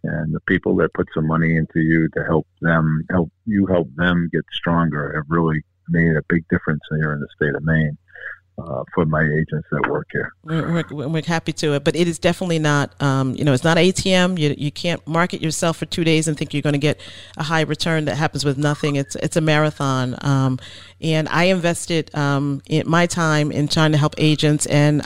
and 0.04 0.32
the 0.32 0.40
people 0.40 0.76
that 0.76 0.94
put 0.94 1.08
some 1.12 1.26
money 1.26 1.56
into 1.56 1.80
you 1.80 2.08
to 2.10 2.24
help 2.24 2.46
them 2.60 3.04
help 3.10 3.32
you 3.46 3.66
help 3.66 3.88
them 3.96 4.28
get 4.32 4.44
stronger 4.52 5.12
have 5.16 5.24
really 5.28 5.64
made 5.88 6.16
a 6.16 6.22
big 6.28 6.44
difference 6.48 6.82
here 6.98 7.12
in 7.12 7.20
the 7.20 7.28
state 7.36 7.54
of 7.54 7.64
Maine 7.64 7.98
uh, 8.58 8.84
for 8.94 9.04
my 9.04 9.22
agents 9.22 9.66
that 9.70 9.88
work 9.90 10.08
here. 10.12 10.32
We're, 10.44 10.84
we're, 10.90 11.08
we're, 11.08 11.22
happy 11.24 11.52
to, 11.54 11.74
it, 11.74 11.84
but 11.84 11.96
it 11.96 12.06
is 12.06 12.18
definitely 12.18 12.58
not, 12.58 13.00
um, 13.02 13.34
you 13.34 13.44
know, 13.44 13.52
it's 13.52 13.64
not 13.64 13.76
ATM. 13.76 14.38
You, 14.38 14.54
you 14.56 14.70
can't 14.70 15.04
market 15.06 15.42
yourself 15.42 15.78
for 15.78 15.86
two 15.86 16.04
days 16.04 16.28
and 16.28 16.36
think 16.36 16.52
you're 16.52 16.62
going 16.62 16.74
to 16.74 16.78
get 16.78 17.00
a 17.36 17.42
high 17.42 17.62
return 17.62 18.04
that 18.04 18.16
happens 18.16 18.44
with 18.44 18.56
nothing. 18.58 18.96
It's 18.96 19.16
it's 19.16 19.36
a 19.36 19.40
marathon, 19.40 20.16
um, 20.20 20.58
and 21.00 21.28
I 21.28 21.44
invested 21.44 22.14
um, 22.14 22.62
in 22.68 22.88
my 22.88 23.06
time 23.06 23.50
in 23.50 23.68
trying 23.68 23.92
to 23.92 23.98
help 23.98 24.14
agents, 24.18 24.66
and 24.66 25.02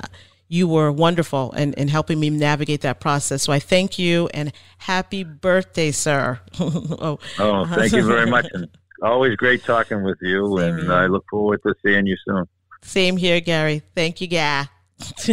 you 0.48 0.66
were 0.66 0.90
wonderful 0.90 1.52
in, 1.52 1.74
in 1.74 1.88
helping 1.88 2.18
me 2.20 2.30
navigate 2.30 2.82
that 2.82 3.00
process. 3.00 3.42
So 3.42 3.52
I 3.52 3.58
thank 3.58 3.98
you 3.98 4.28
and 4.32 4.52
happy 4.78 5.24
birthday, 5.24 5.90
sir. 5.90 6.40
oh. 6.60 7.18
oh, 7.38 7.66
thank 7.66 7.92
you 7.92 8.02
very 8.02 8.30
much. 8.30 8.46
And 8.52 8.68
always 9.02 9.36
great 9.36 9.64
talking 9.64 10.02
with 10.02 10.18
you, 10.20 10.58
and. 10.58 10.92
I 10.92 11.06
look 11.06 11.24
forward 11.30 11.60
to 11.66 11.74
seeing 11.84 12.06
you 12.06 12.16
soon. 12.26 12.46
Same 12.82 13.16
here, 13.16 13.40
Gary. 13.40 13.82
Thank 13.94 14.20
you, 14.20 14.26
Gary. 14.26 14.66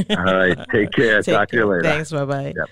All 0.10 0.16
right. 0.18 0.58
Take 0.72 0.92
care. 0.92 1.22
Take 1.24 1.34
Talk 1.36 1.50
care. 1.50 1.62
to 1.62 1.66
you 1.66 1.66
later. 1.66 1.84
Thanks. 1.84 2.12
Bye 2.12 2.26
bye. 2.26 2.54
Yep. 2.56 2.70